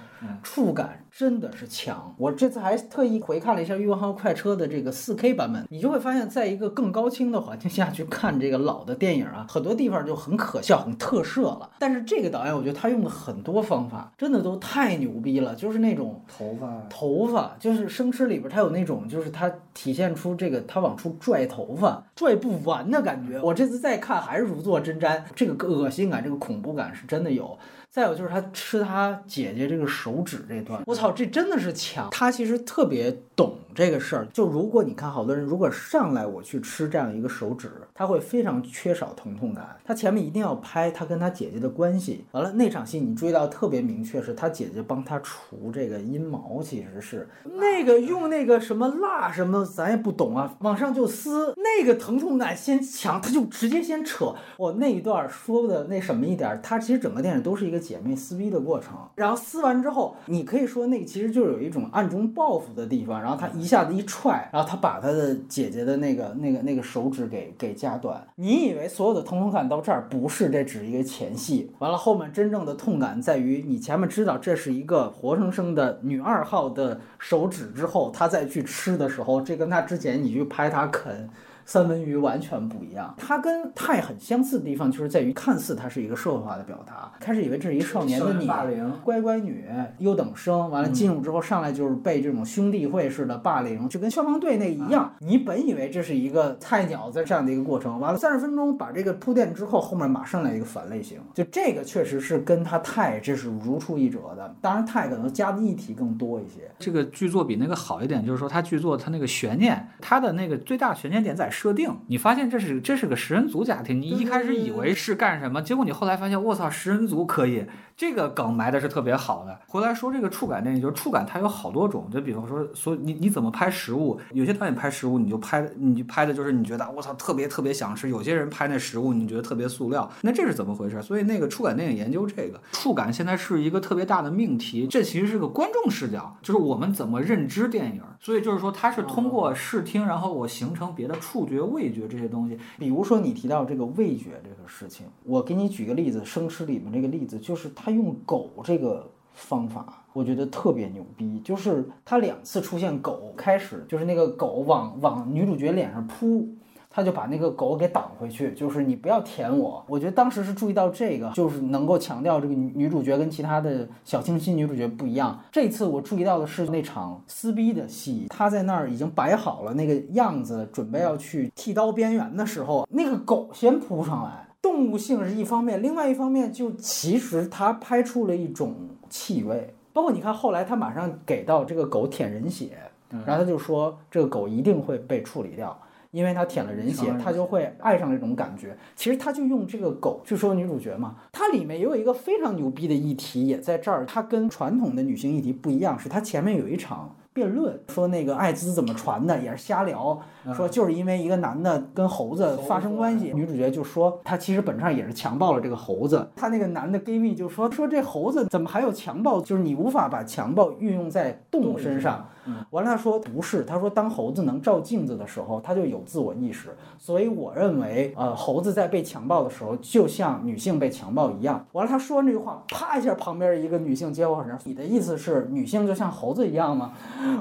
[0.43, 2.13] 触感真的是强。
[2.17, 11.69] 我这次还特意回看了一下《欲望号快车》的这个 4K 版本，你就会发现，在一个更高清的环境下去看这个老的电影啊，很多地方就很可笑、很特摄了。
[11.79, 23.41] 但是这个导演，我觉得他用了很多方法真的都太牛逼了，就是那种头发头发，就是生吃里边，它有那种，就是它体现出这个它往出拽头发，拽不完的感觉。
[23.41, 27.57] 我这次再看还是如坐针毡，这个恶心感，这个恐怖感是真的有。
[27.91, 32.09] 再有就是他吃他姐姐这个手指这段，我操，这真的是强。
[32.09, 33.11] 他其实特别
[33.41, 34.27] 懂这个事儿。
[34.31, 39.75] 就如果你看好多人，如果上来我去吃这样一个手指，他会非常缺少疼痛感。
[39.83, 42.25] 他前面一定要拍他跟他姐姐的关系。
[42.31, 54.33] 完了那场戏你注意到特别明确，是他姐姐帮他除这个阴毛，其实是那个用那个什么蜡什么，咱也不懂啊，往上就撕，那个疼痛感先强，他就直接先扯。
[54.57, 58.97] 我那一段说的那什么一点儿，他其实整个电影都是一个姐妹撕逼的过程。
[59.15, 63.21] 然后撕完之后，你可以说那个其实就有一种暗中报复的地方。
[63.21, 68.21] 然后然后他一下子一踹，然后他把他的姐姐的那个那个那个手指给给夹断。
[68.35, 71.71] 你以为所有的疼痛感到这儿不是，这只是一个前戏。
[71.79, 81.29] 完了后面真正的痛感在于你前面知道这是一个活生生的女二号的手指之后，他再去吃的时候，这跟他之前你去拍他啃。
[81.65, 87.11] 三文鱼完全不一样，它跟泰很相似的地方就是在于，看似它是一个社会化的表达。
[87.19, 89.65] 开始以为这是一少年的你，霸凌乖乖女、
[89.99, 95.13] 优等生，完了进入之后上来就是被这种兄弟会式的霸凌，就跟消防队那一样。
[95.19, 104.55] 你本以为这是一个菜鸟在这样的一个过程，完了三十分钟把这个铺垫之后，后面马上来一个反类型，就这个确实是跟他泰这是如出一辙的。
[104.61, 106.69] 当然泰可能加的议题更多一些。
[106.79, 111.99] 这个剧作比那个好一点，就是说它剧作它那个悬念，它的那个最大悬念点在设定。
[112.07, 117.65] 你发现这是这是个食人族家庭，你一开始以为是干什么，结果你后来发现，我操，食人族可以。
[118.01, 119.55] 这个梗埋的是特别好的。
[119.67, 124.19] 回来说这个触感电影，就是触感它有好多种，就比方说，所以你你怎么拍食物？
[124.33, 130.11] 有些导演拍食物，你就拍你就拍的就是你觉得我操特别特别想吃；有些人拍那食物，你觉得特别塑料。
[130.21, 130.99] 那这是怎么回事？
[131.03, 134.87] 所以那个触感电影研究这个触感，现在是一个特别大的命题。
[134.87, 138.01] 这其实是个观众视角，就是我们怎么认知电影。
[138.19, 142.57] 所以就是说，它是通过视听，然后我形成别的触觉、味觉这些东西。
[142.79, 151.39] 比如说你提到这个味觉这个事情，我给你举个例子，《生吃》里面这个例子，就是用狗这个方法，我觉得特别牛逼。
[151.43, 156.47] 就是他两次出现狗，开始就是那个狗往往女主角脸上扑。
[156.93, 159.81] 他就把那个狗给挡回去，就是你不要舔我。
[159.87, 165.39] 我觉得当时是注意到这个，就是能够强调这个女主角跟其他的小清新女主角不一样。
[165.49, 174.49] 这次我注意到的是那场撕逼的戏，他在那儿已经摆好了那个样子，准备要去剃刀边缘的时候，那个狗先扑上来。
[174.61, 178.75] 动物性是一方面，另外一方面就其实他拍出了一种
[179.09, 182.77] 气味，包括你看后来他马上给到这个狗舔人血，
[183.25, 185.77] 然后他就说这个狗一定会被处理掉。
[186.11, 188.75] 因为它舔了人血，它就会爱上这种感觉。
[188.97, 191.15] 其实他就用这个狗去说女主角嘛。
[191.31, 194.05] 它里面也有一个非常牛逼的议题，也在这儿。
[194.05, 200.19] 它跟传统的女性议题不一样，是它前面有一场辩论，说那个艾滋怎么传的，也是瞎聊。
[200.53, 206.29] 说就是因为一个男的跟猴子发生关系，女主角就说他其实本质上也是强暴了这个猴子。
[206.35, 209.39] 他那个男的 gay 蜜就说说这猴子怎么还有强暴？
[209.39, 212.27] 就是你无法把强暴运用在动物身上。
[212.71, 216.69] 完了他说不是，他说当猴子能照镜子的时候，他就有自我意识。
[216.97, 221.65] 所以我认为，呃，猴子在被强暴的时候，就像女性被强暴一样。
[221.71, 226.93] 完了他说完这句话，啪一下，旁边一个女性接话说：“你的意思是女性就像猴子一样吗？”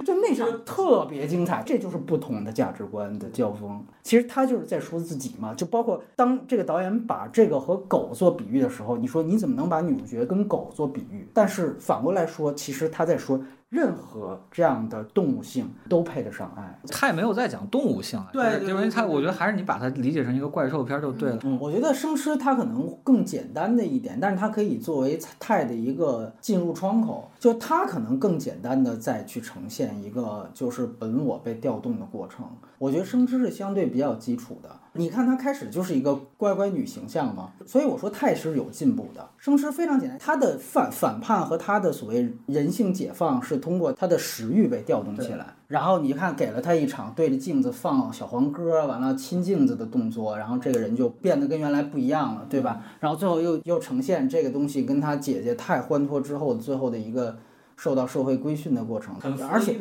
[0.04, 3.82] 就那场特别精彩，这就是不同的价值观的交锋。
[4.02, 11.28] 其实他就是在说自己嘛，就包括当这个导演把这个和狗做比喻的时候，你说你怎么能把女主角跟狗做比喻？
[11.34, 13.38] 但是反过来说，其实他在说
[13.70, 16.78] 任何这样的动物性都配得上爱。
[16.88, 21.38] 他也没有在讲动物性了，对就是因为他，我觉得还是你把它理解成一个怪兽片儿就对了。
[21.44, 32.44] 嗯，我觉得生吃它可能更简单的一点，但是它可以作为泰的一个进入窗口，就它可能更简单的再去呈现一个就是本我被调动的过程。
[32.76, 34.68] 我觉得生吃是相对比较基础的。
[34.94, 39.28] 你看她开始就是一个乖乖女形象嘛，所以我说泰是有进步的。
[39.38, 45.46] 生吃非常简单，她的反反叛和她的所谓人性解放是通过她的食欲被调动起来。
[45.68, 52.82] 然后你看，给了他一场对着镜子放小黄歌，完了亲镜子的动作，然后这个人就变得跟原来不一样了，对吧？
[52.98, 57.36] 然后最后又又呈现这个东西跟他姐姐太欢脱之后最后的一个
[57.76, 59.14] 受到社会规训的过程，
[59.48, 59.78] 而且，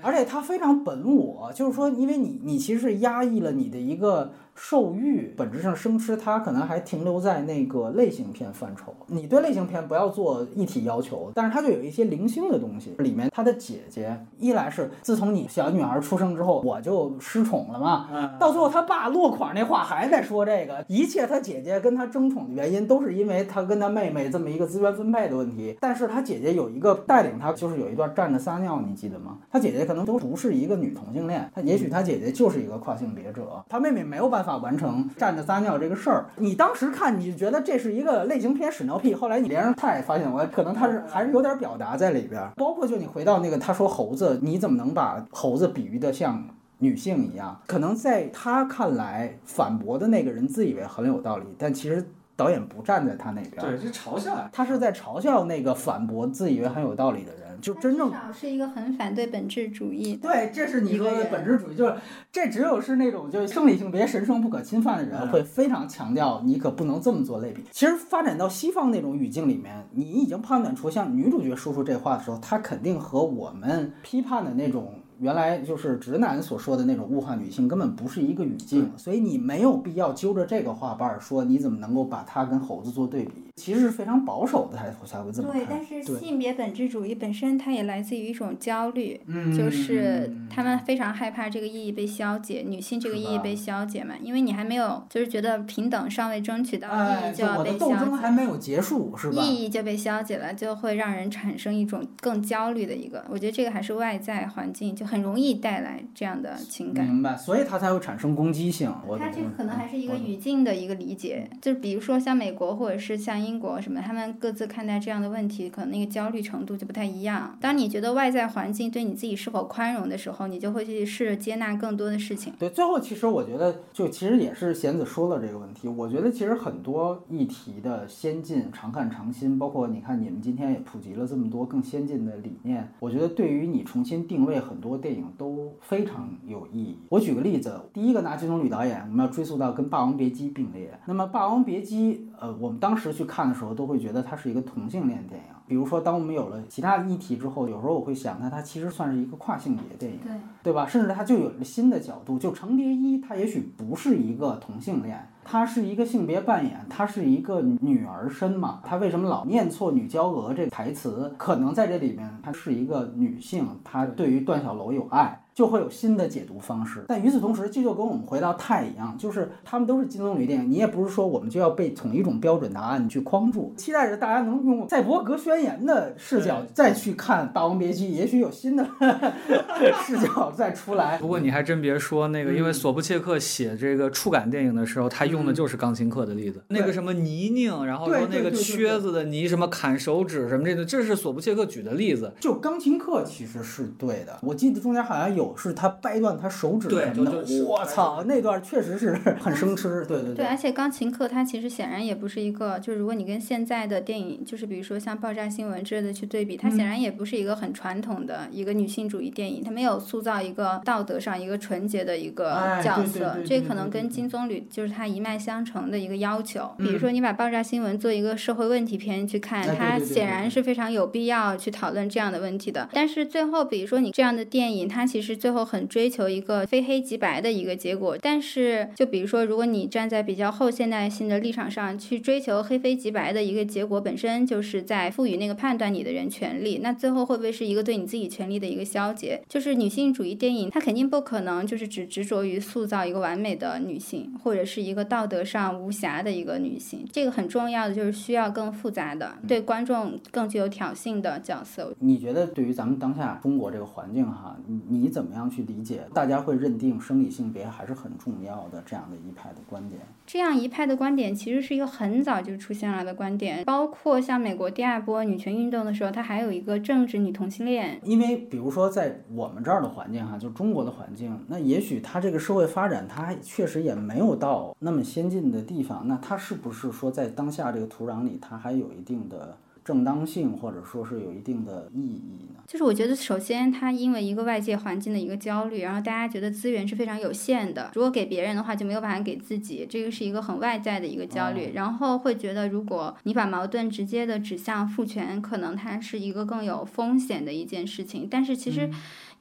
[0.00, 8.94] 而且他非常本我，就是说，因为你你其实是压抑了你的一个兽欲，本质上生吃它可能还停留在那个类型片范畴。
[9.06, 12.94] 你对类型片不要做一体要求，但是它就有一些零星的东西。
[12.98, 25.76] 里面他的姐姐，一来是自从你小女儿出生之后，我就失宠了嘛，到最后他爸落款那话还在说这个，一切他姐姐跟他争宠的原因都是因为他跟他妹妹这么一个资源分配的问题。
[25.80, 29.38] 但是他姐姐有一个带领他，就是有一段站着撒尿，你记得吗？
[29.50, 36.26] 他姐姐可能都不是一个女同性恋，他也许他姐姐就是一个跨性别者，他妹妹没有办法完成站着撒尿这个事儿。
[36.36, 46.42] 你当时看你就觉得这是一个类型片屎尿屁，后来你连上菜发现我可能他是还是有点表达在里边儿，包括就你回到那个他说猴子，你怎么能把猴子比喻的像？
[46.78, 52.04] 女性一样，可能在他看来，反驳的那个人自以为很有道理，但其实
[52.34, 54.50] 导演不站在他那边，对，是嘲笑呀。
[54.52, 60.16] 他是在嘲笑那个反驳自以为很有道理的人，就真正是一个很反对本质主义。
[60.16, 61.94] 对，这是你说的本质主义，就是
[62.30, 67.62] 这只有是那种就是生理性别神圣不可侵犯的人会非常强调，你可不能这么做类比。
[67.70, 74.94] 其实发展到西方那种语境里面，你已经判断出，像女主角说出这话的时候，她肯定和我们批判的那种。
[75.18, 85.60] 原来就是直男所说的那种物化女性，根本不是一个语境，所以你没有必要揪着这个话瓣儿说你怎么能够把它跟猴子做对比，其实是非常保守的才才会这么看。
[85.60, 97.78] 对，但是性别本质主义本身它也来自于一种焦虑，嗯就是他们非常害怕这个意义被消解，女性这个意义被消解嘛，因为你还没有就是觉得平等尚未争取到，哎，意义就要被消解。
[97.78, 99.42] 斗争还没有结束，是吧？
[99.42, 103.24] 意义就被消解了，就会让人产生一种更焦虑的一个。
[103.28, 107.06] 我觉得这个还是外在环境就很容易带来这样的情感。
[107.06, 108.92] 明白，所以它才会产生攻击性。
[109.06, 117.56] 我它这个可能还是一个语境的一个理解，就比如说像美国或者是像英国什么，他们各自看待这样的问题，可能那个焦虑程度就不太一样。
[117.60, 122.52] 当你觉得外在环境对你自己是否宽容的时候，你就会去试着接纳更多的事情。
[122.58, 125.88] 对，最后其实我觉得，就其实也是贤子说了这个问题。
[125.88, 136.98] 我觉得其实很多议题的先进、常看常新，包括你看你们今天也普及了这么多更先进的理念，我觉得对于你重新定位很多电影都非常有意义。
[137.08, 140.98] 我举个例子，第一个拿金棕榈导演，我们要追溯到跟《霸王别姬》并列。
[141.06, 145.54] 那么《霸王别姬》，呃，我们当时去看的时候，都会觉得它是一个同性恋电影。
[145.64, 150.18] 比如说，当我们有了其他议题之后，有时候我会想，那它其实算是一个跨性别电影。
[150.18, 150.32] 对，
[150.64, 150.84] 对吧？
[150.84, 158.80] 甚至它就有了新的角度，就程蝶衣，他也许不是一个同性恋，他是一个性别扮演，他是一个女儿身嘛。
[158.82, 161.32] 他为什么老念错“女娇娥”这个台词？
[161.38, 165.41] 可能在这里面，她是一个女性，她对于段小楼有爱。
[165.54, 178.86] 就会有新的解读方式，但与此同时，这就跟我们回到泰一样，就是他们都是金棕榈电影，你也不是说我们就要被统一种标准答案去框住，期待着大家能用赛博格宣言的视角再去看《霸王别姬》，也许有新的
[180.06, 181.18] 视角再出来。
[181.18, 192.32] 不过你还真别说，那个因为索布切克写这个触感电影的时候，他用的就是钢琴课的例子，那个什么泥泞，然后说那个靴子的泥，什么砍手指什么这个，这是索布切克举的例子。
[192.40, 197.58] 就钢琴课其实是对的，我记得中间好像有是他掰断他手指对什么的，就。
[197.58, 216.70] 就我操，那段确实是 很生吃，对对对，而且钢琴课它其实显然也不是一个，就是如果你跟现在的电影，就是比如说像《爆炸新闻》之类的去对比，它显然也不是一个很传统的一个女性主义电影，它没有塑造一个道德上一个纯洁的一个哎角色，这可能跟金棕榈就是它一脉相承的一个要求。
[216.78, 222.88] 嗯比如说你把《爆炸新闻》做一个社会问题片去看，它显然是非常有必要去讨论这样的问题的。
[222.92, 228.16] 但是最后，比如说你这样的电影，它其实是最后很追求一个非黑即白的一个结果。
[228.20, 239.42] 但是，就比如说，如果你站在比较后现代性的立场上去追求黑非即白的一个结果，本身就是在赋予那个判断你的人权利，那最后会不会是一个对你自己权利的一个消解？
[239.48, 247.06] 就是女性主义电影，它肯定不可能就是只执着于塑造一个完美的女性，或者是一个道德上无瑕的一个女性。
[247.10, 251.94] 这个很重要的就是需要更复杂的，对观众更具有挑衅的角色。
[252.00, 256.02] 你觉得对于咱们当下中国这个环境哈，你你怎么样去理解？
[256.12, 260.00] 大家会认定生理性别还是很重要的这样的一派的观点？
[260.26, 268.00] 这样一派的观点其实是一个很早就出现了的观点，包括像美国第二波女权运动的时候，它还有一个政治女同性恋。
[268.04, 279.56] 因为比如说在我们这儿的环境哈，就中国的环境，那也许它这个社会发展，它确实也没有到那么先进的地方，那它是不是说在当下这个土壤里，它还有一定的？
[279.84, 282.60] 正当性，或者说是有一定的意义呢？
[282.66, 298.90] 就是我觉得，首先它因为一个外界环境的一个焦虑，然后大家觉得资源是非常有限的，如果给别人的话就没有办法给自己，这个是一个很外在的一个焦虑，然后会觉得如果你把矛盾直接的指向父权，可能它是一个更有风险的一件事情，但是其实。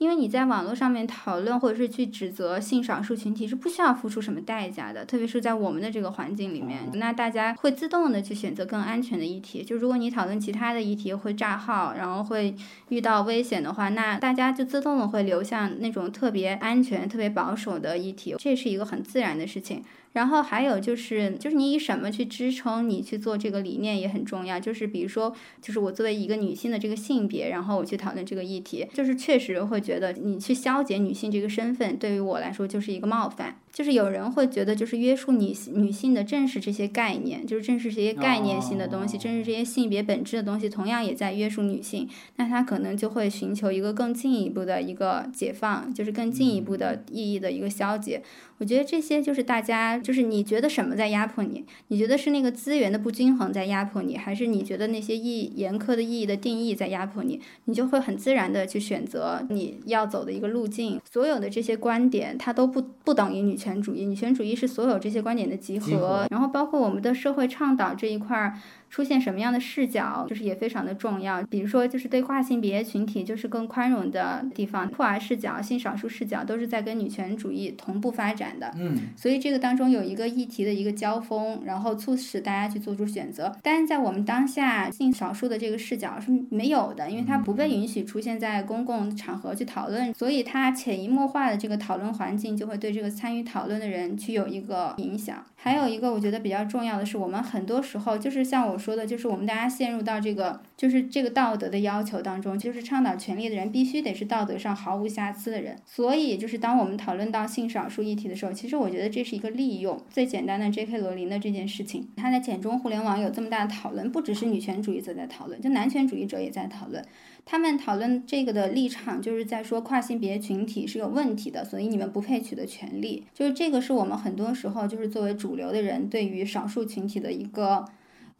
[0.01, 9.63] 因为你在网络上面讨论或者是去指责性少数群体是不需要付出什么代价的，特别是在我们的这个环境里面，那大家会自动的去选择更安全的议题。
[9.63, 12.55] 就如果你讨论其他的议题会炸号，然后会
[12.89, 19.83] 遇到危险的话，那大家就自动的会流向那种特别安全、特别保守的议题，这是一个很自然的事情。
[20.13, 24.59] 然后还有就是，就是你以什么去支撑你去做这个理念也很重要。
[24.59, 33.57] 就是比如说，就是我作为一个女性的这个性别，然后我去讨论这个议题，就是确实会觉得你去消解女性这个身份，对于我来说就是一个冒犯。
[33.71, 42.07] 就是有人会觉得，就是约束女女性的正是这些概念，就是正是这些概念性的东西，正是这些性别本质的东西，同样也在约束女性。
[42.35, 48.21] 那她可能就会寻求一个更进一步的一个解放，就是更进一步的意义的一个消解。
[48.57, 51.65] 我觉得这些就是大家，就是你觉得什么在压迫你？
[51.87, 57.41] 你觉得是那个资源的不均衡在压迫你，还是你觉得那些意严苛的意义的定义在压迫你？
[57.65, 61.01] 你就会很自然的去选择你要走的一个路径。
[61.11, 64.05] 所有的这些观点，它都不不等于女权主义。
[64.05, 68.57] 女权主义是所有这些观点的集合，然后包括我们的社会倡导这一块儿。
[68.91, 71.41] 出现什么样的视角，就是也非常的重要。
[71.43, 78.69] 比如说，就是对跨性别群体，就是更宽容的地方，酷儿视角、性少数视角，都是在跟女权主义同步发展的。
[78.77, 83.55] 嗯，所以这个当中有一个议题的一个交锋，然后促使大家去做出选择。
[83.63, 95.41] 但是在我们当下，性少数的这个视角是没有的，因为它不被允许出现在公共场合去讨论，所以它潜移默化的这个讨论环境就会对这个参与讨论的人去有一个影响。
[95.55, 98.80] 还有一个我觉得比较重要的是，我们很多时候就是像我。
[98.81, 105.77] 说的就是我们大家陷入到这个，就是这个道德的要求当中，就是倡导权利的人必须得是道德上毫无瑕疵的人。
[105.85, 110.97] 所以，就是当我们讨论到性少数议题的时候，其实我觉得这是一个利用最简单的 J.K.
[110.97, 112.09] 罗琳的这件事情。
[112.17, 117.05] 他在简中互联网有这么大的讨论，不只是女权主义者在讨论，就男权主义者也在讨论。
[117.45, 123.25] 他们讨论这个的立场，就是在说跨性别群体是有问题的，所以你们不配取得权利。
[123.33, 127.85] 就是这个是我们很多时候就是作为主流的人对于少数群体的一个。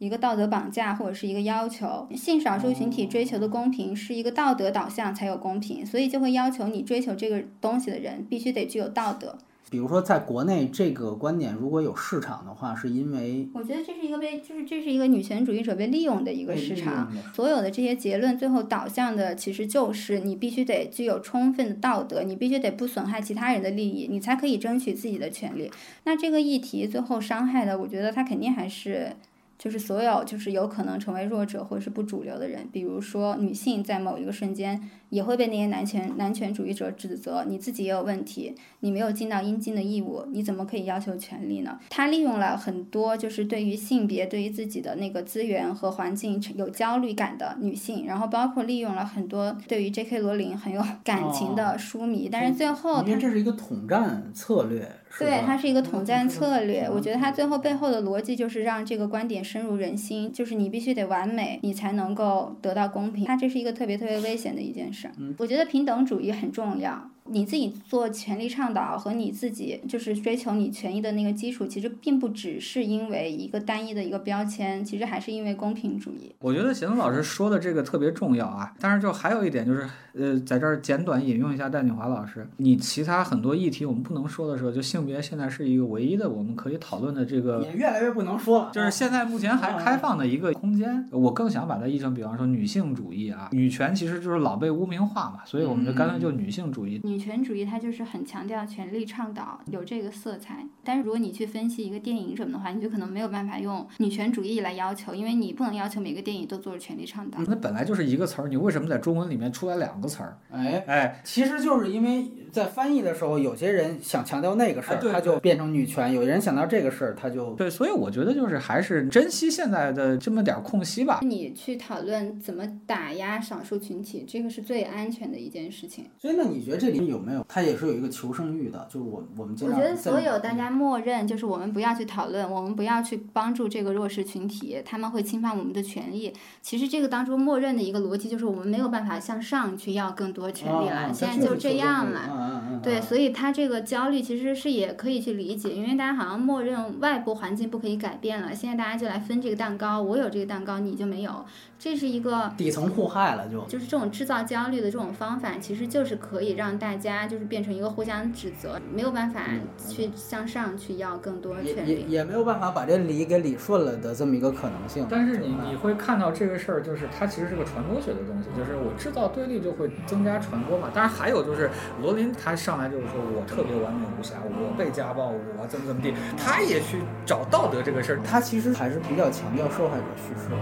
[0.02, 9.38] 一个道德绑架或者是一个要求，性少数群体追求的公平是一个道德导向才有公平，所以就会要求你追求这个东西的人必须得具有道德。
[9.70, 17.08] 比如说，在国内这个观点如果有市场的话，是因为我觉得这是一个被就是这是一个女权主义者被利用的一个市场。
[17.32, 25.70] 所有的这些结论最后导向的其实就是你必须得具有充分的道德，你必须得不损害其他人的利益，你才可以争取自己的权利。
[26.02, 29.14] 那这个议题最后伤害的，我觉得它肯定还是。
[29.62, 41.78] 就是所有就是有可能成为弱者或者是不主流的人，比如说女性在某一个瞬间也会被那些男权男权主义者指责，你自己也有问题，你没有尽到应尽的义务，你怎么可以要求权利呢？
[41.90, 50.20] 他利用了很多就是对于性别、对于自己的那个资源和环境有焦虑感的女性，然后包括利用了很多对于 J.K.
[50.20, 54.90] 罗琳很有感情的书迷，但是最后因为这是一个统战策略。
[55.18, 56.88] 对，它是一个统战策略。
[56.90, 63.26] 我觉得它最后背后的逻辑就是让这个观点深入人心，就是你必须得完美，你才能够得到公平。
[63.26, 65.01] 它这是一个特别特别危险的一件事。
[65.38, 67.11] 我觉得平等主义很重要。
[67.28, 76.34] 你自己做权力倡导和你自己就是追求你权益的那个基础，其实并不只是因为一个单一的一个标签，其实还是因为公平主义。
[76.40, 91.06] 我觉得邢老师说的这个特别重要啊，但是就还有一点就是，呃，在这儿简短引用一下戴锦华老师，你其他很多议题我们不能说的时候，就性别现在是一个唯一的我们可以讨论的这个，也越来越不能说了，就是现在目前还开放的一个空间。
[91.12, 97.00] 我更想把它译成，比方说女性主义啊，女权其实就是老被污名化嘛，所以我们就干脆就女性主义。
[97.12, 100.66] 女权主义它就是很强调权力倡导，有这个色彩。
[100.82, 107.38] 但是如果你去分析一个电影什么的话，你就可能没有办法用女权主义来要求，因为你不能要求每个电影都做着权力倡导。
[107.46, 110.38] 那本来就是一个词儿，你为什么在中文里面出来两个词儿？
[110.50, 121.20] 哎，哎，其实就是因为在翻译的时候，有些人想强调那个事儿，他就变成女权；有人想到这个事儿，他就对，所以我觉得就是还是珍惜现在的这么点儿空隙吧。
[121.22, 126.04] 你去讨论怎么打压少数群体，这个是最安全的一件事情。
[126.18, 127.42] 所以那你觉得这里面有没有？
[127.48, 136.32] 他也是有一个求生欲的，就是我我们经我觉得所有大家默认就是我们不要去讨论，我们不要去帮助这个弱势群体，他们会侵犯我们的权利。
[136.60, 142.41] 其实这个当中默认的一个逻辑就是我们没有办法向上去要更多权利了，现在就这样了。
[142.82, 151.44] 对，所以他这个焦虑其实是也可以去理解，因为大家好像默认外部环境不可以改变了，现在大家就来分这个蛋糕，我有这个蛋糕你就没有，
[151.82, 153.60] 这是一个底层互害了就。
[153.64, 159.40] 就是这种制造焦虑的这种方法，其实就是可以让大家就是变成一个互相指责，没有办法
[159.88, 162.06] 去向上去要更多也也权利。
[162.08, 165.04] 也没有办法把这理给理顺了的这么一个可能性。
[165.10, 170.88] 但是你你会看到这个事儿，就是它其实是个传播学的东西，就是我制造对立就会增加传播嘛。
[170.94, 171.68] 当然还有就是
[172.00, 178.20] 罗琳他上来就是说我特别完美无瑕，我被家暴，我怎么怎么地，他也去找道德这个事儿。
[178.22, 180.54] 他其实还是比较强调受害者叙事。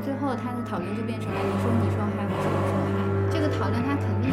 [0.00, 2.96] 最后他的讨论就变成了你说，你说嗨，我说，我说嗨。
[3.30, 4.32] 这个讨论他肯定。